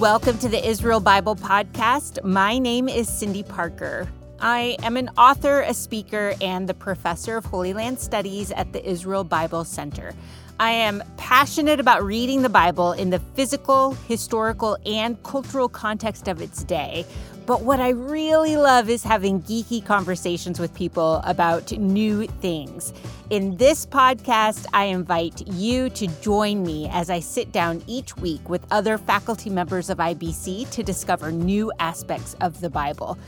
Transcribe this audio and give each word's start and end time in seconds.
Welcome 0.00 0.38
to 0.38 0.48
the 0.48 0.66
Israel 0.66 0.98
Bible 0.98 1.36
Podcast. 1.36 2.24
My 2.24 2.58
name 2.58 2.88
is 2.88 3.06
Cindy 3.06 3.42
Parker. 3.42 4.08
I 4.40 4.78
am 4.82 4.96
an 4.96 5.10
author, 5.18 5.60
a 5.60 5.74
speaker, 5.74 6.32
and 6.40 6.66
the 6.66 6.72
professor 6.72 7.36
of 7.36 7.44
Holy 7.44 7.74
Land 7.74 8.00
Studies 8.00 8.50
at 8.50 8.72
the 8.72 8.82
Israel 8.88 9.24
Bible 9.24 9.62
Center. 9.62 10.14
I 10.58 10.70
am 10.70 11.02
passionate 11.18 11.80
about 11.80 12.02
reading 12.02 12.40
the 12.40 12.48
Bible 12.48 12.92
in 12.92 13.10
the 13.10 13.18
physical, 13.18 13.92
historical, 14.08 14.78
and 14.86 15.22
cultural 15.22 15.68
context 15.68 16.28
of 16.28 16.40
its 16.40 16.64
day. 16.64 17.04
But 17.50 17.62
what 17.62 17.80
I 17.80 17.88
really 17.88 18.56
love 18.56 18.88
is 18.88 19.02
having 19.02 19.42
geeky 19.42 19.84
conversations 19.84 20.60
with 20.60 20.72
people 20.72 21.16
about 21.24 21.72
new 21.72 22.28
things. 22.28 22.92
In 23.30 23.56
this 23.56 23.84
podcast, 23.84 24.66
I 24.72 24.84
invite 24.84 25.48
you 25.48 25.90
to 25.90 26.06
join 26.20 26.62
me 26.62 26.88
as 26.92 27.10
I 27.10 27.18
sit 27.18 27.50
down 27.50 27.82
each 27.88 28.16
week 28.16 28.48
with 28.48 28.64
other 28.70 28.96
faculty 28.98 29.50
members 29.50 29.90
of 29.90 29.98
IBC 29.98 30.70
to 30.70 30.84
discover 30.84 31.32
new 31.32 31.72
aspects 31.80 32.36
of 32.40 32.60
the 32.60 32.70
Bible. 32.70 33.18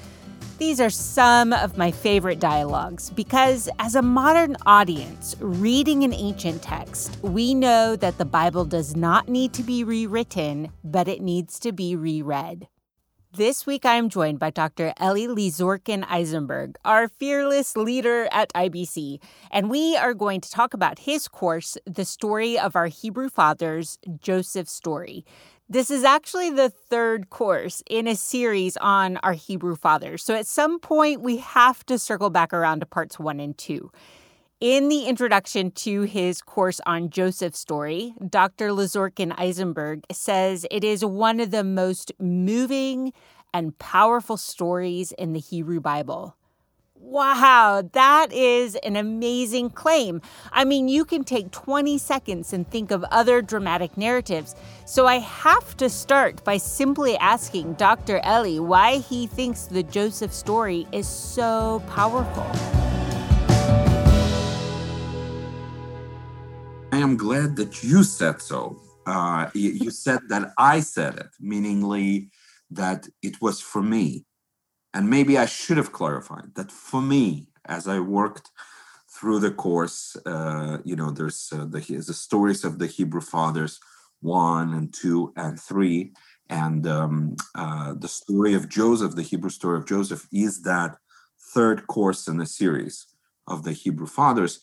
These 0.57 0.80
are 0.80 0.88
some 0.88 1.52
of 1.52 1.77
my 1.77 1.91
favorite 1.91 2.38
dialogues 2.38 3.10
because, 3.10 3.68
as 3.80 3.96
a 3.96 4.02
modern 4.02 4.57
audience 4.66 5.34
reading 5.41 6.04
an 6.04 6.15
ancient 6.15 6.62
text, 6.62 7.18
we 7.23 7.54
know 7.54 7.96
that 7.96 8.18
the 8.18 8.24
Bible 8.24 8.66
does 8.66 8.95
not 8.95 9.29
need 9.29 9.52
to 9.54 9.65
be 9.65 9.82
rewritten, 9.82 10.70
but 10.84 11.09
it 11.09 11.23
needs 11.23 11.59
to 11.59 11.73
be 11.73 11.96
reread. 11.96 12.68
This 13.34 13.64
week, 13.64 13.86
I 13.86 13.95
am 13.95 14.10
joined 14.10 14.38
by 14.38 14.50
Dr. 14.50 14.92
Eli 15.00 15.27
Lizorkin 15.27 16.04
Eisenberg, 16.06 16.77
our 16.84 17.09
fearless 17.09 17.78
leader 17.78 18.28
at 18.30 18.52
IBC, 18.52 19.23
and 19.50 19.70
we 19.70 19.96
are 19.96 20.12
going 20.12 20.42
to 20.42 20.50
talk 20.50 20.74
about 20.74 20.98
his 20.98 21.28
course, 21.28 21.78
The 21.87 22.04
Story 22.04 22.59
of 22.59 22.76
Our 22.76 22.88
Hebrew 22.88 23.30
Fathers, 23.30 23.98
Joseph's 24.20 24.73
Story. 24.73 25.24
This 25.66 25.90
is 25.90 26.04
actually 26.04 26.51
the 26.51 26.68
third 26.68 27.30
course 27.30 27.82
in 27.88 28.07
a 28.07 28.16
series 28.16 28.76
on 28.76 29.16
our 29.23 29.32
Hebrew 29.32 29.76
fathers. 29.76 30.23
So 30.23 30.35
at 30.35 30.46
some 30.46 30.79
point, 30.79 31.23
we 31.23 31.38
have 31.38 31.87
to 31.87 31.98
circle 31.98 32.29
back 32.29 32.52
around 32.52 32.80
to 32.80 32.87
parts 32.87 33.18
one 33.18 33.40
and 33.40 33.57
two. 33.57 33.90
In 34.63 34.88
the 34.88 35.07
introduction 35.07 35.73
to 35.73 36.02
his 36.02 36.41
course 36.41 36.80
on 36.87 37.10
Joseph's 37.10 37.59
story, 37.59 38.15
Dr. 38.24 38.69
Lizorkin 38.69 39.37
Eisenberg 39.37 40.04
says 40.13 40.66
it 40.71 40.85
is 40.85 41.04
one 41.04 41.41
of 41.41 41.51
the 41.51 41.65
most 41.65 42.13
moving 42.21 43.13
and 43.52 43.77
powerful 43.80 44.37
stories 44.37 45.10
in 45.19 45.32
the 45.32 45.41
Hebrew 45.41 45.80
Bible. 45.80 46.37
Wow, 46.95 47.82
that 47.91 48.32
is 48.32 48.77
an 48.85 48.95
amazing 48.95 49.71
claim. 49.71 50.23
I 50.52 50.65
mean, 50.65 50.87
you 50.87 51.04
can 51.04 51.24
take 51.24 51.51
20 51.51 51.99
seconds 51.99 52.52
and 52.52 52.65
think 52.71 52.93
of 52.93 53.02
other 53.10 53.43
dramatic 53.43 53.97
narratives. 53.97 54.54
So 54.85 55.09
I 55.09 55.19
have 55.19 55.76
to 55.79 55.91
start 55.91 56.45
by 56.45 56.59
simply 56.59 57.16
asking 57.16 57.73
Dr. 57.73 58.21
Eli 58.24 58.60
why 58.60 58.99
he 58.99 59.26
thinks 59.26 59.65
the 59.65 59.82
Joseph 59.82 60.32
story 60.32 60.87
is 60.93 61.09
so 61.09 61.82
powerful. 61.88 62.82
I 67.12 67.15
am 67.15 67.19
glad 67.19 67.56
that 67.56 67.82
you 67.82 68.05
said 68.05 68.41
so. 68.41 68.81
Uh, 69.05 69.50
you 69.53 69.91
said 69.91 70.21
that 70.31 70.55
I 70.56 70.81
said 70.81 71.16
it, 71.16 71.28
meaningly 71.38 72.31
that 72.71 73.06
it 73.21 73.38
was 73.43 73.60
for 73.60 73.82
me. 73.82 74.25
And 74.94 75.10
maybe 75.10 75.37
I 75.37 75.44
should 75.44 75.77
have 75.77 75.93
clarified 75.93 76.54
that 76.54 76.72
for 76.72 77.03
me, 77.03 77.49
as 77.66 77.87
I 77.87 78.00
worked 78.00 78.49
through 79.15 79.41
the 79.41 79.50
course, 79.50 80.16
uh, 80.25 80.78
you 80.87 80.97
know, 80.97 81.10
there's 81.10 81.53
uh, 81.53 81.66
the, 81.66 81.81
the 81.81 82.15
stories 82.15 82.65
of 82.65 82.78
the 82.78 82.87
Hebrew 82.87 83.21
fathers, 83.21 83.78
one 84.22 84.72
and 84.72 84.91
two 84.94 85.34
and 85.37 85.60
three. 85.60 86.15
And 86.49 86.87
um, 86.87 87.37
uh, 87.54 87.93
the 87.93 88.09
story 88.09 88.54
of 88.54 88.71
Joseph, 88.71 89.16
the 89.16 89.28
Hebrew 89.31 89.50
story 89.50 89.76
of 89.76 89.86
Joseph, 89.86 90.26
is 90.32 90.62
that 90.62 90.97
third 91.53 91.86
course 91.88 92.26
in 92.26 92.38
the 92.38 92.47
series 92.47 93.06
of 93.47 93.65
the 93.65 93.72
Hebrew 93.72 94.06
fathers 94.06 94.62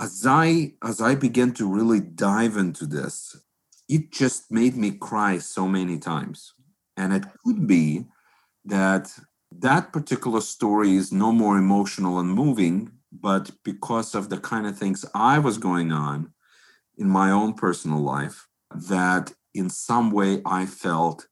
as 0.00 0.26
I 0.26 0.74
as 0.84 1.00
I 1.00 1.14
began 1.14 1.52
to 1.54 1.66
really 1.66 2.00
dive 2.00 2.56
into 2.56 2.86
this, 2.86 3.36
it 3.88 4.12
just 4.12 4.50
made 4.50 4.76
me 4.76 4.90
cry 4.90 5.38
so 5.38 5.66
many 5.66 5.98
times. 5.98 6.52
And 6.96 7.12
it 7.12 7.24
could 7.44 7.66
be 7.66 8.06
that 8.64 9.12
that 9.52 9.92
particular 9.92 10.40
story 10.40 10.96
is 10.96 11.12
no 11.12 11.32
more 11.32 11.56
emotional 11.56 12.18
and 12.18 12.30
moving, 12.30 12.90
but 13.12 13.50
because 13.64 14.14
of 14.14 14.28
the 14.28 14.38
kind 14.38 14.66
of 14.66 14.78
things 14.78 15.04
I 15.14 15.38
was 15.38 15.58
going 15.58 15.92
on 15.92 16.32
in 16.98 17.08
my 17.08 17.30
own 17.30 17.54
personal 17.54 18.00
life, 18.00 18.48
that 18.74 19.32
in 19.54 19.70
some 19.70 20.10
way 20.10 20.42
I 20.44 20.66
felt 20.66 21.26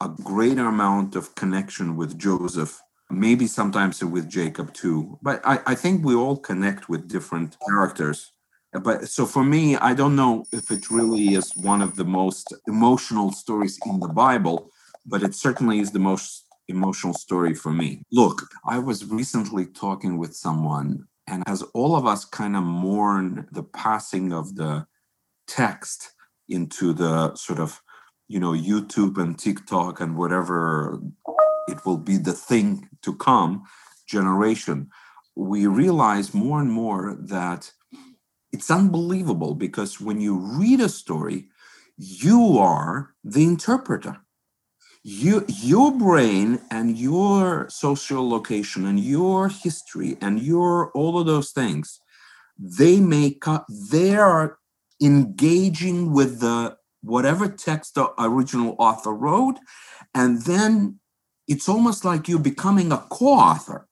a 0.00 0.08
greater 0.08 0.66
amount 0.66 1.16
of 1.16 1.34
connection 1.34 1.96
with 1.96 2.18
Joseph 2.18 2.80
maybe 3.10 3.46
sometimes 3.46 4.02
with 4.04 4.28
Jacob 4.28 4.72
too. 4.72 5.18
But 5.22 5.40
I, 5.44 5.60
I 5.66 5.74
think 5.74 6.04
we 6.04 6.14
all 6.14 6.36
connect 6.36 6.88
with 6.88 7.08
different 7.08 7.56
characters. 7.68 8.32
But 8.72 9.08
so 9.08 9.26
for 9.26 9.44
me, 9.44 9.76
I 9.76 9.94
don't 9.94 10.16
know 10.16 10.44
if 10.52 10.70
it 10.70 10.90
really 10.90 11.34
is 11.34 11.56
one 11.56 11.80
of 11.80 11.96
the 11.96 12.04
most 12.04 12.52
emotional 12.66 13.32
stories 13.32 13.78
in 13.86 14.00
the 14.00 14.08
Bible, 14.08 14.70
but 15.06 15.22
it 15.22 15.34
certainly 15.34 15.78
is 15.78 15.92
the 15.92 15.98
most 15.98 16.44
emotional 16.68 17.14
story 17.14 17.54
for 17.54 17.70
me. 17.70 18.02
Look, 18.12 18.42
I 18.66 18.78
was 18.78 19.04
recently 19.04 19.66
talking 19.66 20.18
with 20.18 20.34
someone, 20.34 21.06
and 21.26 21.42
as 21.46 21.62
all 21.74 21.96
of 21.96 22.06
us 22.06 22.24
kind 22.24 22.56
of 22.56 22.64
mourn 22.64 23.48
the 23.52 23.62
passing 23.62 24.32
of 24.32 24.56
the 24.56 24.86
text 25.46 26.12
into 26.48 26.92
the 26.92 27.34
sort 27.34 27.60
of 27.60 27.80
you 28.28 28.40
know 28.40 28.52
YouTube 28.52 29.16
and 29.18 29.38
TikTok 29.38 30.00
and 30.00 30.16
whatever 30.16 31.00
it 31.68 31.84
will 31.84 31.98
be 31.98 32.16
the 32.16 32.32
thing 32.32 32.88
to 33.02 33.14
come 33.14 33.64
generation, 34.06 34.90
we 35.34 35.66
realize 35.66 36.32
more 36.32 36.60
and 36.60 36.70
more 36.70 37.16
that 37.20 37.70
it's 38.52 38.70
unbelievable 38.70 39.54
because 39.54 40.00
when 40.00 40.20
you 40.20 40.36
read 40.36 40.80
a 40.80 40.88
story, 40.88 41.48
you 41.98 42.58
are 42.58 43.14
the 43.24 43.44
interpreter. 43.44 44.18
You, 45.02 45.44
your 45.48 45.92
brain 45.92 46.60
and 46.70 46.98
your 46.98 47.68
social 47.68 48.28
location 48.28 48.86
and 48.86 48.98
your 48.98 49.48
history 49.48 50.16
and 50.20 50.40
your 50.42 50.90
all 50.92 51.18
of 51.18 51.26
those 51.26 51.52
things, 51.52 52.00
they 52.58 52.98
make 52.98 53.46
up, 53.46 53.66
they 53.90 54.16
are 54.16 54.58
engaging 55.00 56.12
with 56.12 56.40
the 56.40 56.76
whatever 57.02 57.46
text 57.46 57.94
the 57.94 58.10
original 58.18 58.74
author 58.78 59.12
wrote, 59.12 59.58
and 60.14 60.42
then 60.42 60.98
it's 61.48 61.68
almost 61.68 62.04
like 62.04 62.28
you're 62.28 62.38
becoming 62.38 62.92
a 62.92 62.98
co-author 63.10 63.86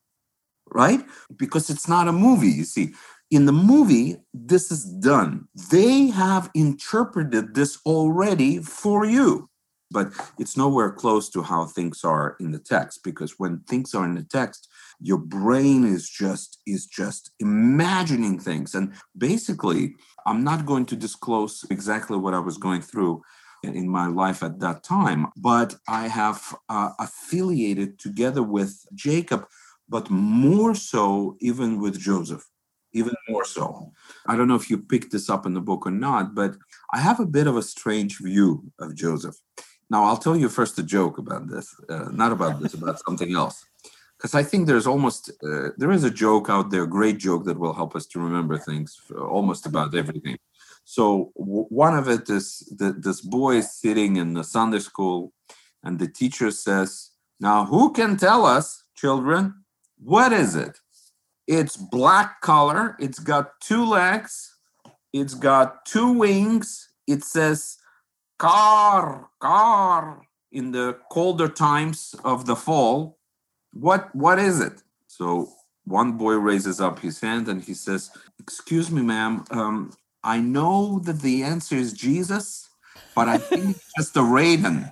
right? 0.72 1.00
Because 1.36 1.70
it's 1.70 1.88
not 1.88 2.08
a 2.08 2.12
movie 2.12 2.48
you 2.48 2.64
see. 2.64 2.94
In 3.30 3.46
the 3.46 3.52
movie 3.52 4.16
this 4.32 4.70
is 4.70 4.84
done. 4.84 5.48
They 5.70 6.08
have 6.08 6.50
interpreted 6.54 7.54
this 7.54 7.78
already 7.86 8.58
for 8.60 9.04
you 9.06 9.48
but 9.90 10.12
it's 10.38 10.56
nowhere 10.56 10.90
close 10.90 11.30
to 11.30 11.42
how 11.42 11.66
things 11.66 12.02
are 12.04 12.36
in 12.40 12.50
the 12.50 12.58
text 12.58 13.00
because 13.04 13.38
when 13.38 13.60
things 13.68 13.94
are 13.94 14.04
in 14.04 14.14
the 14.14 14.24
text 14.24 14.68
your 15.00 15.18
brain 15.18 15.84
is 15.84 16.08
just 16.08 16.58
is 16.66 16.86
just 16.86 17.30
imagining 17.40 18.38
things. 18.38 18.74
And 18.74 18.92
basically 19.16 19.94
i'm 20.26 20.42
not 20.44 20.66
going 20.66 20.86
to 20.86 20.96
disclose 20.96 21.64
exactly 21.70 22.16
what 22.16 22.34
i 22.34 22.38
was 22.38 22.58
going 22.58 22.82
through 22.82 23.22
in 23.64 23.88
my 23.88 24.06
life 24.06 24.42
at 24.42 24.60
that 24.60 24.82
time. 24.82 25.26
But 25.36 25.76
I 25.88 26.08
have 26.08 26.54
uh, 26.68 26.90
affiliated 26.98 27.98
together 27.98 28.42
with 28.42 28.84
Jacob, 28.94 29.46
but 29.88 30.10
more 30.10 30.74
so 30.74 31.36
even 31.40 31.80
with 31.80 31.98
Joseph, 31.98 32.44
even 32.92 33.14
more 33.28 33.44
so. 33.44 33.92
I 34.26 34.36
don't 34.36 34.48
know 34.48 34.54
if 34.54 34.70
you 34.70 34.78
picked 34.78 35.12
this 35.12 35.30
up 35.30 35.46
in 35.46 35.54
the 35.54 35.60
book 35.60 35.86
or 35.86 35.90
not, 35.90 36.34
but 36.34 36.56
I 36.92 37.00
have 37.00 37.20
a 37.20 37.26
bit 37.26 37.46
of 37.46 37.56
a 37.56 37.62
strange 37.62 38.18
view 38.18 38.64
of 38.78 38.94
Joseph. 38.94 39.36
Now, 39.90 40.04
I'll 40.04 40.16
tell 40.16 40.36
you 40.36 40.48
first 40.48 40.78
a 40.78 40.82
joke 40.82 41.18
about 41.18 41.48
this, 41.48 41.74
uh, 41.88 42.08
not 42.12 42.32
about 42.32 42.60
this, 42.60 42.74
about 42.74 43.00
something 43.00 43.34
else. 43.34 43.64
Because 44.16 44.34
I 44.34 44.42
think 44.42 44.66
there's 44.66 44.86
almost, 44.86 45.30
uh, 45.42 45.70
there 45.76 45.92
is 45.92 46.04
a 46.04 46.10
joke 46.10 46.48
out 46.48 46.70
there, 46.70 46.84
a 46.84 46.88
great 46.88 47.18
joke 47.18 47.44
that 47.44 47.58
will 47.58 47.74
help 47.74 47.94
us 47.94 48.06
to 48.06 48.20
remember 48.20 48.56
things 48.56 48.98
almost 49.14 49.66
about 49.66 49.94
everything. 49.94 50.38
So 50.84 51.32
w- 51.36 51.66
one 51.70 51.96
of 51.96 52.08
it 52.08 52.28
is 52.28 52.58
that 52.78 53.02
this 53.02 53.20
boy 53.20 53.56
is 53.56 53.72
sitting 53.72 54.16
in 54.16 54.34
the 54.34 54.44
Sunday 54.44 54.80
school, 54.80 55.32
and 55.82 55.98
the 55.98 56.08
teacher 56.08 56.50
says, 56.50 57.10
"Now 57.40 57.64
who 57.64 57.92
can 57.92 58.16
tell 58.16 58.44
us, 58.44 58.84
children, 58.94 59.64
what 59.98 60.32
is 60.32 60.54
it? 60.54 60.78
It's 61.46 61.76
black 61.76 62.40
color. 62.40 62.96
It's 62.98 63.18
got 63.18 63.60
two 63.60 63.84
legs. 63.84 64.56
It's 65.12 65.34
got 65.34 65.84
two 65.84 66.12
wings. 66.12 66.88
It 67.06 67.24
says 67.24 67.78
car, 68.38 69.30
car 69.40 70.22
in 70.52 70.72
the 70.72 70.98
colder 71.10 71.48
times 71.48 72.14
of 72.24 72.46
the 72.46 72.56
fall. 72.56 73.18
What 73.72 74.14
what 74.14 74.38
is 74.38 74.60
it?" 74.60 74.82
So 75.06 75.48
one 75.84 76.12
boy 76.12 76.34
raises 76.34 76.80
up 76.80 76.98
his 76.98 77.20
hand 77.20 77.48
and 77.48 77.62
he 77.62 77.74
says, 77.74 78.10
"Excuse 78.38 78.90
me, 78.90 79.02
ma'am. 79.02 79.44
Um, 79.50 79.92
I 80.24 80.40
know 80.40 81.00
that 81.00 81.20
the 81.20 81.42
answer 81.42 81.76
is 81.76 81.92
Jesus, 81.92 82.70
but 83.14 83.28
I 83.28 83.36
think 83.36 83.76
it's 83.76 83.92
just 83.96 84.16
a 84.16 84.22
raven. 84.22 84.90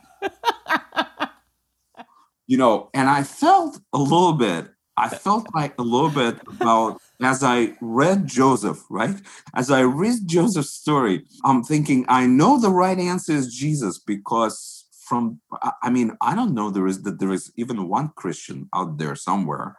you 2.46 2.58
know, 2.58 2.90
and 2.92 3.08
I 3.08 3.22
felt 3.22 3.80
a 3.94 3.98
little 3.98 4.34
bit, 4.34 4.66
I 4.98 5.08
felt 5.08 5.46
like 5.54 5.74
a 5.78 5.82
little 5.82 6.10
bit 6.10 6.38
about 6.46 7.00
as 7.22 7.42
I 7.42 7.72
read 7.80 8.26
Joseph, 8.26 8.84
right? 8.90 9.16
As 9.54 9.70
I 9.70 9.80
read 9.80 10.26
Joseph's 10.26 10.70
story, 10.70 11.24
I'm 11.44 11.64
thinking, 11.64 12.04
I 12.08 12.26
know 12.26 12.60
the 12.60 12.70
right 12.70 12.98
answer 12.98 13.32
is 13.32 13.54
Jesus 13.54 13.98
because 13.98 14.84
from, 15.00 15.40
I 15.82 15.88
mean, 15.88 16.14
I 16.20 16.34
don't 16.34 16.54
know 16.54 16.70
there 16.70 16.86
is 16.86 17.02
that 17.04 17.20
there 17.20 17.32
is 17.32 17.50
even 17.56 17.88
one 17.88 18.12
Christian 18.16 18.68
out 18.74 18.98
there 18.98 19.16
somewhere 19.16 19.78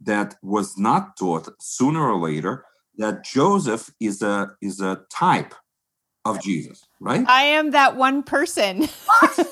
that 0.00 0.36
was 0.42 0.78
not 0.78 1.16
taught 1.16 1.48
sooner 1.60 2.08
or 2.08 2.20
later 2.20 2.64
that 2.98 3.24
Joseph 3.24 3.90
is 4.00 4.22
a 4.22 4.52
is 4.60 4.80
a 4.80 5.00
type 5.10 5.54
of 6.24 6.40
Jesus, 6.42 6.84
right? 7.00 7.24
I 7.28 7.42
am 7.44 7.70
that 7.72 7.96
one 7.96 8.22
person. 8.22 8.88
What? 9.20 9.48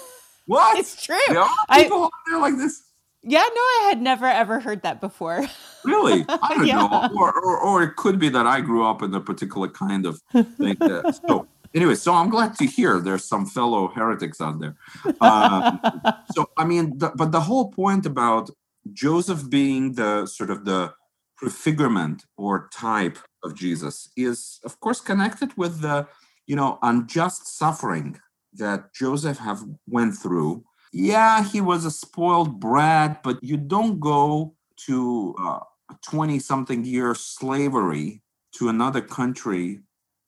What? 0.46 0.78
it's 0.78 1.00
true. 1.04 1.16
There 1.28 1.40
are 1.40 1.48
I- 1.68 1.84
people 1.84 2.04
out 2.04 2.10
there 2.28 2.38
like 2.40 2.56
this. 2.56 2.82
Yeah, 3.22 3.40
no, 3.42 3.60
I 3.60 3.86
had 3.90 4.00
never 4.00 4.24
ever 4.26 4.60
heard 4.60 4.82
that 4.82 5.00
before. 5.00 5.44
Really? 5.84 6.24
I 6.28 6.54
don't 6.54 6.66
Yeah. 6.66 6.76
know. 6.86 7.10
Or, 7.14 7.32
or 7.38 7.58
or 7.60 7.82
it 7.82 7.96
could 7.96 8.18
be 8.18 8.28
that 8.30 8.46
I 8.46 8.60
grew 8.62 8.82
up 8.84 9.02
in 9.02 9.14
a 9.14 9.20
particular 9.20 9.68
kind 9.68 10.06
of 10.06 10.20
thing. 10.32 10.76
That, 10.80 11.20
so 11.28 11.46
anyway, 11.74 11.96
so 11.96 12.14
I'm 12.14 12.30
glad 12.30 12.54
to 12.56 12.66
hear 12.66 12.98
there's 12.98 13.24
some 13.26 13.44
fellow 13.46 13.88
heretics 13.88 14.40
out 14.40 14.58
there. 14.60 14.74
Um, 15.20 15.80
so 16.34 16.46
I 16.56 16.64
mean, 16.64 16.96
the, 16.98 17.12
but 17.14 17.30
the 17.32 17.40
whole 17.42 17.70
point 17.70 18.06
about 18.06 18.48
Joseph 18.92 19.50
being 19.50 19.92
the 19.92 20.24
sort 20.26 20.48
of 20.50 20.64
the 20.64 20.94
prefigurement 21.36 22.24
or 22.38 22.68
type 22.72 23.18
of 23.42 23.54
Jesus 23.54 24.10
is, 24.16 24.60
of 24.64 24.80
course, 24.80 25.00
connected 25.00 25.56
with 25.56 25.80
the 25.80 26.06
you 26.46 26.56
know 26.56 26.78
unjust 26.82 27.46
suffering 27.58 28.20
that 28.54 28.92
Joseph 28.94 29.38
have 29.38 29.64
went 29.86 30.14
through. 30.16 30.64
Yeah, 30.92 31.44
he 31.44 31.60
was 31.60 31.84
a 31.84 31.90
spoiled 31.90 32.58
brat, 32.58 33.22
but 33.22 33.42
you 33.42 33.56
don't 33.56 34.00
go 34.00 34.54
to 34.86 35.34
uh, 35.40 35.60
20 36.02 36.38
something 36.38 36.84
year 36.84 37.14
slavery 37.14 38.22
to 38.56 38.68
another 38.68 39.00
country 39.00 39.80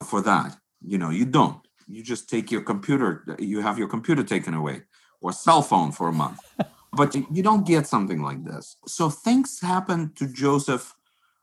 for 0.04 0.20
that. 0.22 0.56
You 0.84 0.98
know, 0.98 1.10
you 1.10 1.24
don't. 1.24 1.60
You 1.88 2.02
just 2.02 2.28
take 2.28 2.50
your 2.50 2.62
computer, 2.62 3.24
you 3.38 3.60
have 3.60 3.78
your 3.78 3.88
computer 3.88 4.22
taken 4.22 4.54
away 4.54 4.82
or 5.20 5.32
cell 5.32 5.62
phone 5.62 5.92
for 5.92 6.08
a 6.08 6.12
month. 6.12 6.40
but 6.92 7.14
you 7.14 7.42
don't 7.42 7.66
get 7.66 7.86
something 7.86 8.22
like 8.22 8.44
this. 8.44 8.76
So 8.86 9.10
things 9.10 9.60
happen 9.60 10.12
to 10.16 10.26
Joseph 10.26 10.94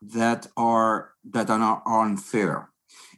that 0.02 0.46
are 0.56 1.12
that 1.32 1.50
are, 1.50 1.82
unfair. 1.86 2.70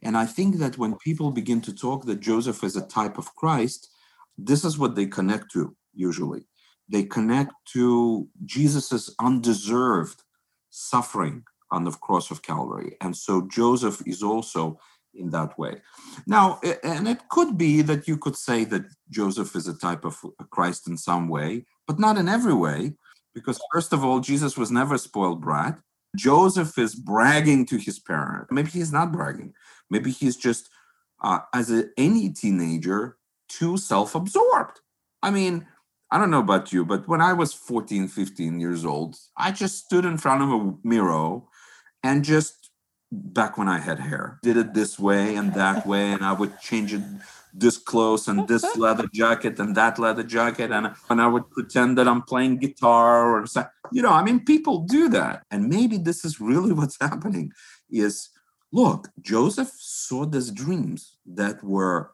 And 0.02 0.17
I 0.17 0.26
think 0.26 0.58
that 0.58 0.79
when 0.79 0.96
people 0.96 1.31
begin 1.31 1.61
to 1.62 1.75
talk 1.75 2.05
that 2.06 2.20
Joseph 2.20 2.64
is 2.64 2.76
a 2.76 2.87
type 2.87 3.19
of 3.19 3.34
Christ, 3.37 3.88
this 4.37 4.64
is 4.64 4.79
what 4.79 4.94
they 4.94 5.06
connect 5.06 5.52
to 5.52 5.76
usually. 5.94 6.44
They 6.88 7.05
connect 7.05 7.52
to 7.73 8.29
Jesus's 8.44 9.14
undeserved 9.20 10.23
suffering 10.70 11.44
on 11.70 11.84
the 11.84 11.93
cross 11.93 12.31
of 12.31 12.43
Calvary. 12.43 12.96
And 13.00 13.17
so 13.17 13.49
Joseph 13.49 14.02
is 14.06 14.23
also 14.23 14.79
in 15.14 15.31
that 15.31 15.58
way. 15.58 15.81
Now, 16.26 16.61
and 16.82 17.06
it 17.06 17.29
could 17.29 17.56
be 17.56 17.82
that 17.82 18.08
you 18.08 18.17
could 18.17 18.37
say 18.37 18.64
that 18.64 18.84
Joseph 19.11 19.55
is 19.55 19.69
a 19.69 19.79
type 19.79 20.05
of 20.05 20.19
Christ 20.50 20.88
in 20.88 20.96
some 20.96 21.29
way, 21.29 21.64
but 21.87 21.99
not 21.99 22.19
in 22.19 22.29
every 22.29 22.55
way, 22.55 22.94
because 23.34 23.61
first 23.73 23.93
of 23.93 24.05
all, 24.05 24.20
Jesus 24.20 24.56
was 24.56 24.70
never 24.70 24.94
a 24.94 24.99
spoiled 24.99 25.40
brat. 25.40 25.79
Joseph 26.17 26.79
is 26.79 26.94
bragging 26.94 27.67
to 27.67 27.76
his 27.76 27.99
parent. 27.99 28.50
Maybe 28.50 28.70
he's 28.70 28.93
not 28.93 29.12
bragging. 29.12 29.55
Maybe 29.91 30.11
he's 30.11 30.37
just, 30.37 30.69
uh, 31.23 31.41
as 31.55 31.70
a, 31.70 31.85
any 31.97 32.31
teenager, 32.31 33.17
too 33.49 33.76
self 33.76 34.14
absorbed. 34.14 34.81
I 35.23 35.31
mean, 35.31 35.67
I 36.11 36.19
don't 36.19 36.31
know 36.31 36.41
about 36.41 36.73
you, 36.73 36.85
but 36.85 37.09
when 37.09 37.23
I 37.23 37.32
was 37.32 37.55
14, 37.55 38.09
15 38.09 38.61
years 38.61 38.85
old, 38.85 39.17
I 39.37 39.50
just 39.50 39.85
stood 39.85 40.05
in 40.05 40.19
front 40.19 40.43
of 40.43 40.50
a 40.50 40.75
mirror 40.85 41.41
and 42.03 42.25
just, 42.25 42.70
back 43.11 43.56
when 43.56 43.69
I 43.69 43.79
had 43.79 43.99
hair, 43.99 44.38
did 44.43 44.56
it 44.56 44.75
this 44.75 44.99
way 44.99 45.37
and 45.37 45.55
that 45.55 45.87
way, 45.87 46.12
and 46.12 46.25
I 46.25 46.32
would 46.32 46.61
change 46.61 46.93
it 46.93 47.03
this 47.52 47.76
close 47.76 48.28
and 48.28 48.49
this 48.49 48.64
leather 48.76 49.08
jacket 49.12 49.58
and 49.58 49.75
that 49.76 49.99
leather 49.99 50.22
jacket, 50.22 50.70
and, 50.70 50.93
and 51.10 51.20
I 51.20 51.26
would 51.26 51.50
pretend 51.50 51.99
that 51.99 52.08
I'm 52.08 52.22
playing 52.22 52.58
guitar 52.58 53.37
or, 53.37 53.46
you 53.93 54.02
know, 54.02 54.12
I 54.12 54.22
mean, 54.22 54.44
people 54.44 54.81
do 54.81 55.08
that. 55.10 55.44
And 55.50 55.69
maybe 55.69 55.99
this 55.99 56.25
is 56.25 56.40
really 56.40 56.72
what's 56.81 56.99
happening 57.00 57.52
is, 57.90 58.31
look, 58.72 59.08
Joseph 59.20 59.70
saw 59.76 60.25
these 60.25 60.50
dreams 60.50 61.16
that 61.26 61.62
were 61.62 62.12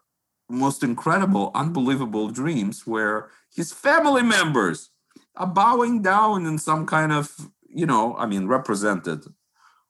most 0.49 0.83
incredible, 0.83 1.51
unbelievable 1.55 2.29
dreams 2.29 2.87
where 2.87 3.31
his 3.55 3.73
family 3.73 4.23
members 4.23 4.91
are 5.37 5.47
bowing 5.47 6.03
down 6.03 6.47
in 6.47 6.59
some 6.59 6.87
kind 6.87 7.13
of, 7.13 7.35
you 7.69 7.87
know, 7.87 8.17
I 8.17 8.27
mean, 8.27 8.47
represented 8.47 9.25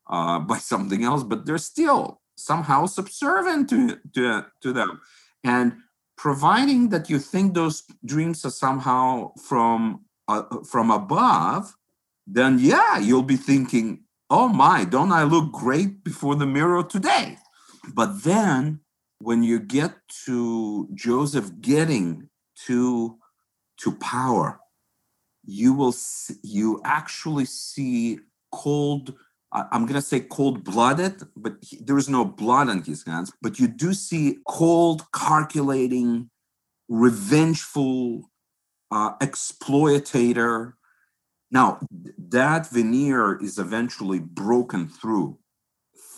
uh, 0.09 0.39
by 0.51 0.59
something 0.59 1.05
else, 1.05 1.23
but 1.23 1.47
they're 1.47 1.59
still 1.59 2.21
somehow 2.37 2.87
subservient 2.87 3.69
to, 3.69 3.99
to, 4.15 4.47
to 4.63 4.73
them. 4.73 5.01
And 5.45 5.75
providing 6.17 6.89
that 6.91 7.09
you 7.09 7.19
think 7.19 7.55
those 7.55 7.85
dreams 8.05 8.45
are 8.45 8.51
somehow 8.51 9.33
from 9.37 10.05
uh, 10.27 10.43
from 10.65 10.91
above, 10.91 11.75
then 12.27 12.59
yeah, 12.59 12.99
you'll 12.99 13.23
be 13.23 13.37
thinking, 13.37 14.05
oh 14.29 14.49
my, 14.49 14.85
don't 14.85 15.13
I 15.13 15.23
look 15.23 15.53
great 15.53 16.05
before 16.05 16.35
the 16.35 16.47
mirror 16.47 16.83
today? 16.83 17.39
But 17.95 18.25
then 18.25 18.81
when 19.21 19.43
you 19.43 19.59
get 19.59 19.95
to 20.27 20.89
Joseph 20.95 21.61
getting 21.61 22.29
to 22.67 23.19
to 23.79 23.93
power, 23.93 24.61
you 25.45 25.73
will 25.73 25.93
see, 25.93 26.35
you 26.43 26.81
actually 26.85 27.47
see 27.47 28.19
cold. 28.53 29.15
I'm 29.51 29.87
gonna 29.87 30.03
say 30.03 30.21
cold-blooded, 30.21 31.23
but 31.37 31.57
he- 31.63 31.81
there 31.81 31.97
is 31.97 32.09
no 32.09 32.25
blood 32.25 32.69
on 32.69 32.83
his 32.83 33.05
hands. 33.05 33.33
But 33.41 33.59
you 33.59 33.67
do 33.67 33.95
see 33.95 34.39
cold, 34.47 35.07
calculating, 35.13 36.31
revengeful, 36.89 38.31
uh, 38.91 39.17
exploitator. 39.19 40.75
Now 41.51 41.81
that 42.19 42.69
veneer 42.71 43.37
is 43.37 43.59
eventually 43.59 44.19
broken 44.19 44.89
through 44.89 45.39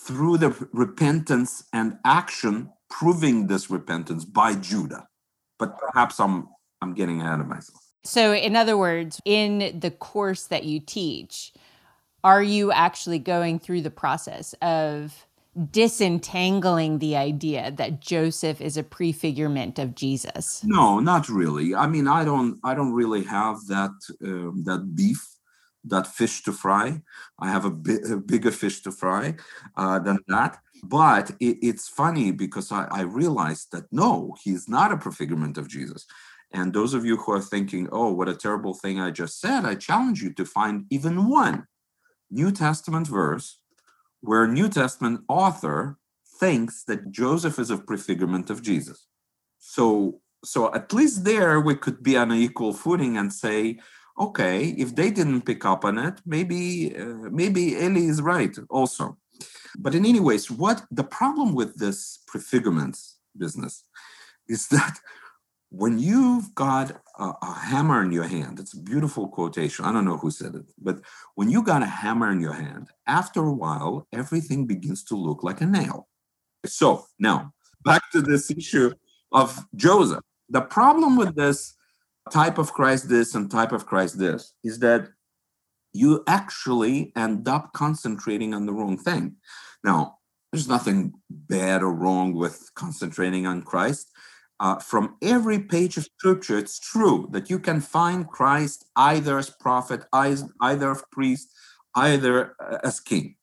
through 0.05 0.39
the 0.39 0.69
repentance 0.73 1.65
and 1.73 1.99
action 2.05 2.71
proving 2.89 3.47
this 3.47 3.71
repentance 3.71 4.25
by 4.25 4.55
Judah. 4.55 5.07
But 5.59 5.79
perhaps 5.79 6.19
I'm 6.19 6.49
I'm 6.83 6.95
getting 6.95 7.21
ahead 7.21 7.41
of 7.41 7.47
myself. 7.47 7.81
So, 8.03 8.33
in 8.33 8.57
other 8.57 8.79
words, 8.79 9.21
in 9.27 9.79
the 9.79 9.91
course 9.91 10.47
that 10.47 10.65
you 10.65 10.81
teach, 10.81 11.53
are 12.23 12.43
you 12.43 12.73
actually 12.73 13.19
going 13.19 13.59
through 13.59 13.83
the 13.83 13.91
process 13.91 14.55
of 14.63 15.27
disentangling 15.73 16.99
the 16.99 17.17
idea 17.17 17.71
that 17.73 18.01
Joseph 18.01 18.61
is 18.61 18.77
a 18.77 18.83
prefigurement 18.83 19.79
of 19.79 19.95
Jesus? 19.95 20.63
No, 20.65 21.01
not 21.01 21.29
really. 21.29 21.75
I 21.75 21.87
mean, 21.87 22.07
I 22.07 22.25
don't 22.25 22.59
I 22.63 22.75
don't 22.75 22.93
really 22.93 23.25
have 23.25 23.67
that 23.67 23.93
um, 24.25 24.63
that 24.65 24.95
beef, 24.95 25.27
that 25.85 26.07
fish 26.07 26.43
to 26.45 26.53
fry. 26.53 27.03
I 27.39 27.51
have 27.51 27.65
a, 27.65 27.71
bi- 27.71 28.05
a 28.11 28.17
bigger 28.17 28.51
fish 28.51 28.83
to 28.83 28.93
fry 28.93 29.37
uh, 29.77 29.99
than 29.99 30.19
that. 30.29 30.59
But 30.83 31.31
it, 31.41 31.59
it's 31.63 31.89
funny 31.89 32.31
because 32.33 32.73
I, 32.73 32.85
I 32.91 33.03
realized 33.03 33.73
that 33.73 33.85
no, 33.93 34.35
he's 34.43 34.69
not 34.69 34.93
a 34.93 34.97
prefigurement 34.97 35.59
of 35.59 35.69
Jesus. 35.69 36.07
And 36.53 36.73
those 36.73 36.95
of 36.95 37.05
you 37.05 37.17
who 37.17 37.33
are 37.33 37.41
thinking, 37.41 37.89
oh, 37.93 38.13
what 38.13 38.29
a 38.29 38.35
terrible 38.35 38.75
thing 38.75 38.99
I 38.99 39.11
just 39.11 39.41
said, 39.41 39.65
I 39.65 39.77
challenge 39.77 40.21
you 40.21 40.33
to 40.33 40.45
find 40.45 40.85
even 40.91 41.29
one 41.29 41.67
New 42.31 42.53
Testament 42.53 43.07
verse 43.07 43.59
where 44.21 44.47
New 44.47 44.69
Testament 44.69 45.23
author 45.29 45.99
thinks 46.39 46.85
that 46.85 47.11
Joseph 47.11 47.59
is 47.59 47.71
a 47.71 47.77
prefigurement 47.77 48.51
of 48.51 48.63
Jesus. 48.63 49.07
So 49.59 50.21
so 50.43 50.73
at 50.75 50.93
least 50.93 51.25
there 51.25 51.61
we 51.61 51.75
could 51.75 52.03
be 52.03 52.17
on 52.17 52.31
an 52.31 52.39
equal 52.39 52.73
footing 52.73 53.19
and 53.19 53.31
say, 53.31 53.79
okay, 54.19 54.69
if 54.79 54.95
they 54.95 55.11
didn't 55.11 55.43
pick 55.43 55.67
up 55.67 55.85
on 55.85 55.99
it, 55.99 56.21
maybe 56.25 56.97
uh, 56.97 57.29
maybe 57.31 57.75
Eli 57.75 58.09
is 58.09 58.23
right 58.23 58.57
also. 58.71 59.19
But 59.79 59.95
in 59.95 60.05
any 60.05 60.21
ways, 60.21 60.51
what 60.51 60.85
the 60.91 61.05
problem 61.05 61.55
with 61.55 61.77
this 61.77 62.21
prefigurements 62.31 63.15
business 63.37 63.85
is 64.49 64.69
that 64.77 64.99
when 65.71 65.99
you've 65.99 66.55
got 66.55 66.91
a, 67.19 67.33
a 67.43 67.55
hammer 67.55 68.03
in 68.03 68.13
your 68.13 68.27
hand, 68.27 68.59
it's 68.59 68.75
a 68.75 68.81
beautiful 68.81 69.29
quotation. 69.29 69.85
I 69.85 69.93
don't 69.93 70.05
know 70.05 70.17
who 70.17 70.31
said 70.31 70.55
it, 70.55 70.67
but 70.79 71.01
when 71.37 71.49
you 71.49 71.63
got 71.63 71.83
a 71.83 71.87
hammer 71.87 72.31
in 72.31 72.41
your 72.41 72.53
hand, 72.53 72.89
after 73.07 73.45
a 73.45 73.53
while, 73.53 74.07
everything 74.13 74.67
begins 74.67 75.05
to 75.05 75.17
look 75.17 75.43
like 75.43 75.61
a 75.61 75.67
nail. 75.67 76.09
So 76.67 77.07
now 77.19 77.53
back 77.85 78.03
to 78.13 78.21
this 78.21 78.51
issue 78.51 78.93
of 79.33 79.65
Joseph. 79.75 80.25
The 80.49 80.61
problem 80.61 81.17
with 81.17 81.37
this 81.37 81.75
type 82.31 82.59
of 82.59 82.73
Christ 82.73 83.09
this 83.09 83.35
and 83.35 83.51
type 83.51 83.73
of 83.73 83.87
Christ 83.87 84.19
this 84.19 84.55
is 84.63 84.81
that 84.81 85.09
you 85.93 86.23
actually 86.27 87.13
end 87.17 87.49
up 87.49 87.73
concentrating 87.73 88.55
on 88.55 88.67
the 88.67 88.73
wrong 88.73 88.97
thing. 88.97 89.37
Now, 89.83 90.19
there's 90.53 90.69
nothing 90.69 91.15
bad 91.31 91.83
or 91.83 91.93
wrong 91.93 92.35
with 92.35 92.71
concentrating 92.75 93.47
on 93.47 93.63
Christ. 93.63 94.11
Uh, 94.61 94.79
from 94.79 95.17
every 95.23 95.59
page 95.59 95.97
of 95.97 96.05
scripture, 96.05 96.59
it's 96.59 96.79
true 96.79 97.29
that 97.33 97.49
you 97.49 97.59
can 97.59 97.81
find 97.81 98.29
Christ 98.29 98.85
either 98.95 99.39
as 99.39 99.49
prophet, 99.49 100.03
either 100.13 100.91
as 100.91 101.03
priest, 101.11 101.49
either 101.97 102.55
uh, 102.61 102.79
as 102.85 103.01
king. 103.01 103.37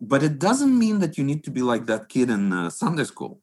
But 0.00 0.22
it 0.22 0.38
doesn't 0.38 0.78
mean 0.78 1.00
that 1.00 1.18
you 1.18 1.24
need 1.24 1.42
to 1.44 1.50
be 1.50 1.60
like 1.60 1.86
that 1.86 2.08
kid 2.08 2.30
in 2.30 2.52
uh, 2.52 2.70
Sunday 2.70 3.04
school. 3.04 3.42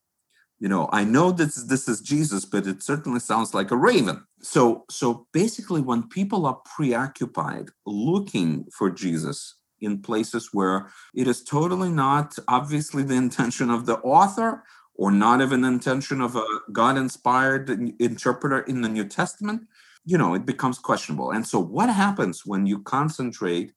You 0.59 0.69
know, 0.69 0.89
I 0.91 1.03
know 1.03 1.31
this 1.31 1.55
this 1.55 1.87
is 1.87 2.01
Jesus, 2.01 2.43
but 2.45 2.65
it 2.65 2.81
certainly 2.81 3.19
sounds 3.19 3.53
like 3.53 3.69
a 3.69 3.77
raven. 3.77 4.25
So, 4.41 4.85
so 4.89 5.27
basically, 5.31 5.81
when 5.81 6.07
people 6.07 6.47
are 6.47 6.59
preoccupied 6.75 7.69
looking 7.85 8.65
for 8.75 8.89
Jesus 8.89 9.55
in 9.81 10.01
places 10.01 10.49
where 10.53 10.89
it 11.13 11.27
is 11.27 11.43
totally 11.43 11.89
not 11.89 12.35
obviously 12.47 13.03
the 13.03 13.13
intention 13.13 13.69
of 13.69 13.85
the 13.85 13.97
author 13.99 14.63
or 14.97 15.11
not 15.11 15.41
even 15.41 15.61
the 15.61 15.67
intention 15.67 16.21
of 16.21 16.35
a 16.35 16.45
God 16.71 16.97
inspired 16.97 17.69
interpreter 17.99 18.61
in 18.61 18.81
the 18.81 18.89
New 18.89 19.05
Testament, 19.05 19.61
you 20.05 20.17
know, 20.17 20.33
it 20.33 20.45
becomes 20.45 20.79
questionable. 20.79 21.31
And 21.31 21.45
so, 21.45 21.59
what 21.59 21.89
happens 21.89 22.45
when 22.45 22.65
you 22.65 22.81
concentrate 22.81 23.73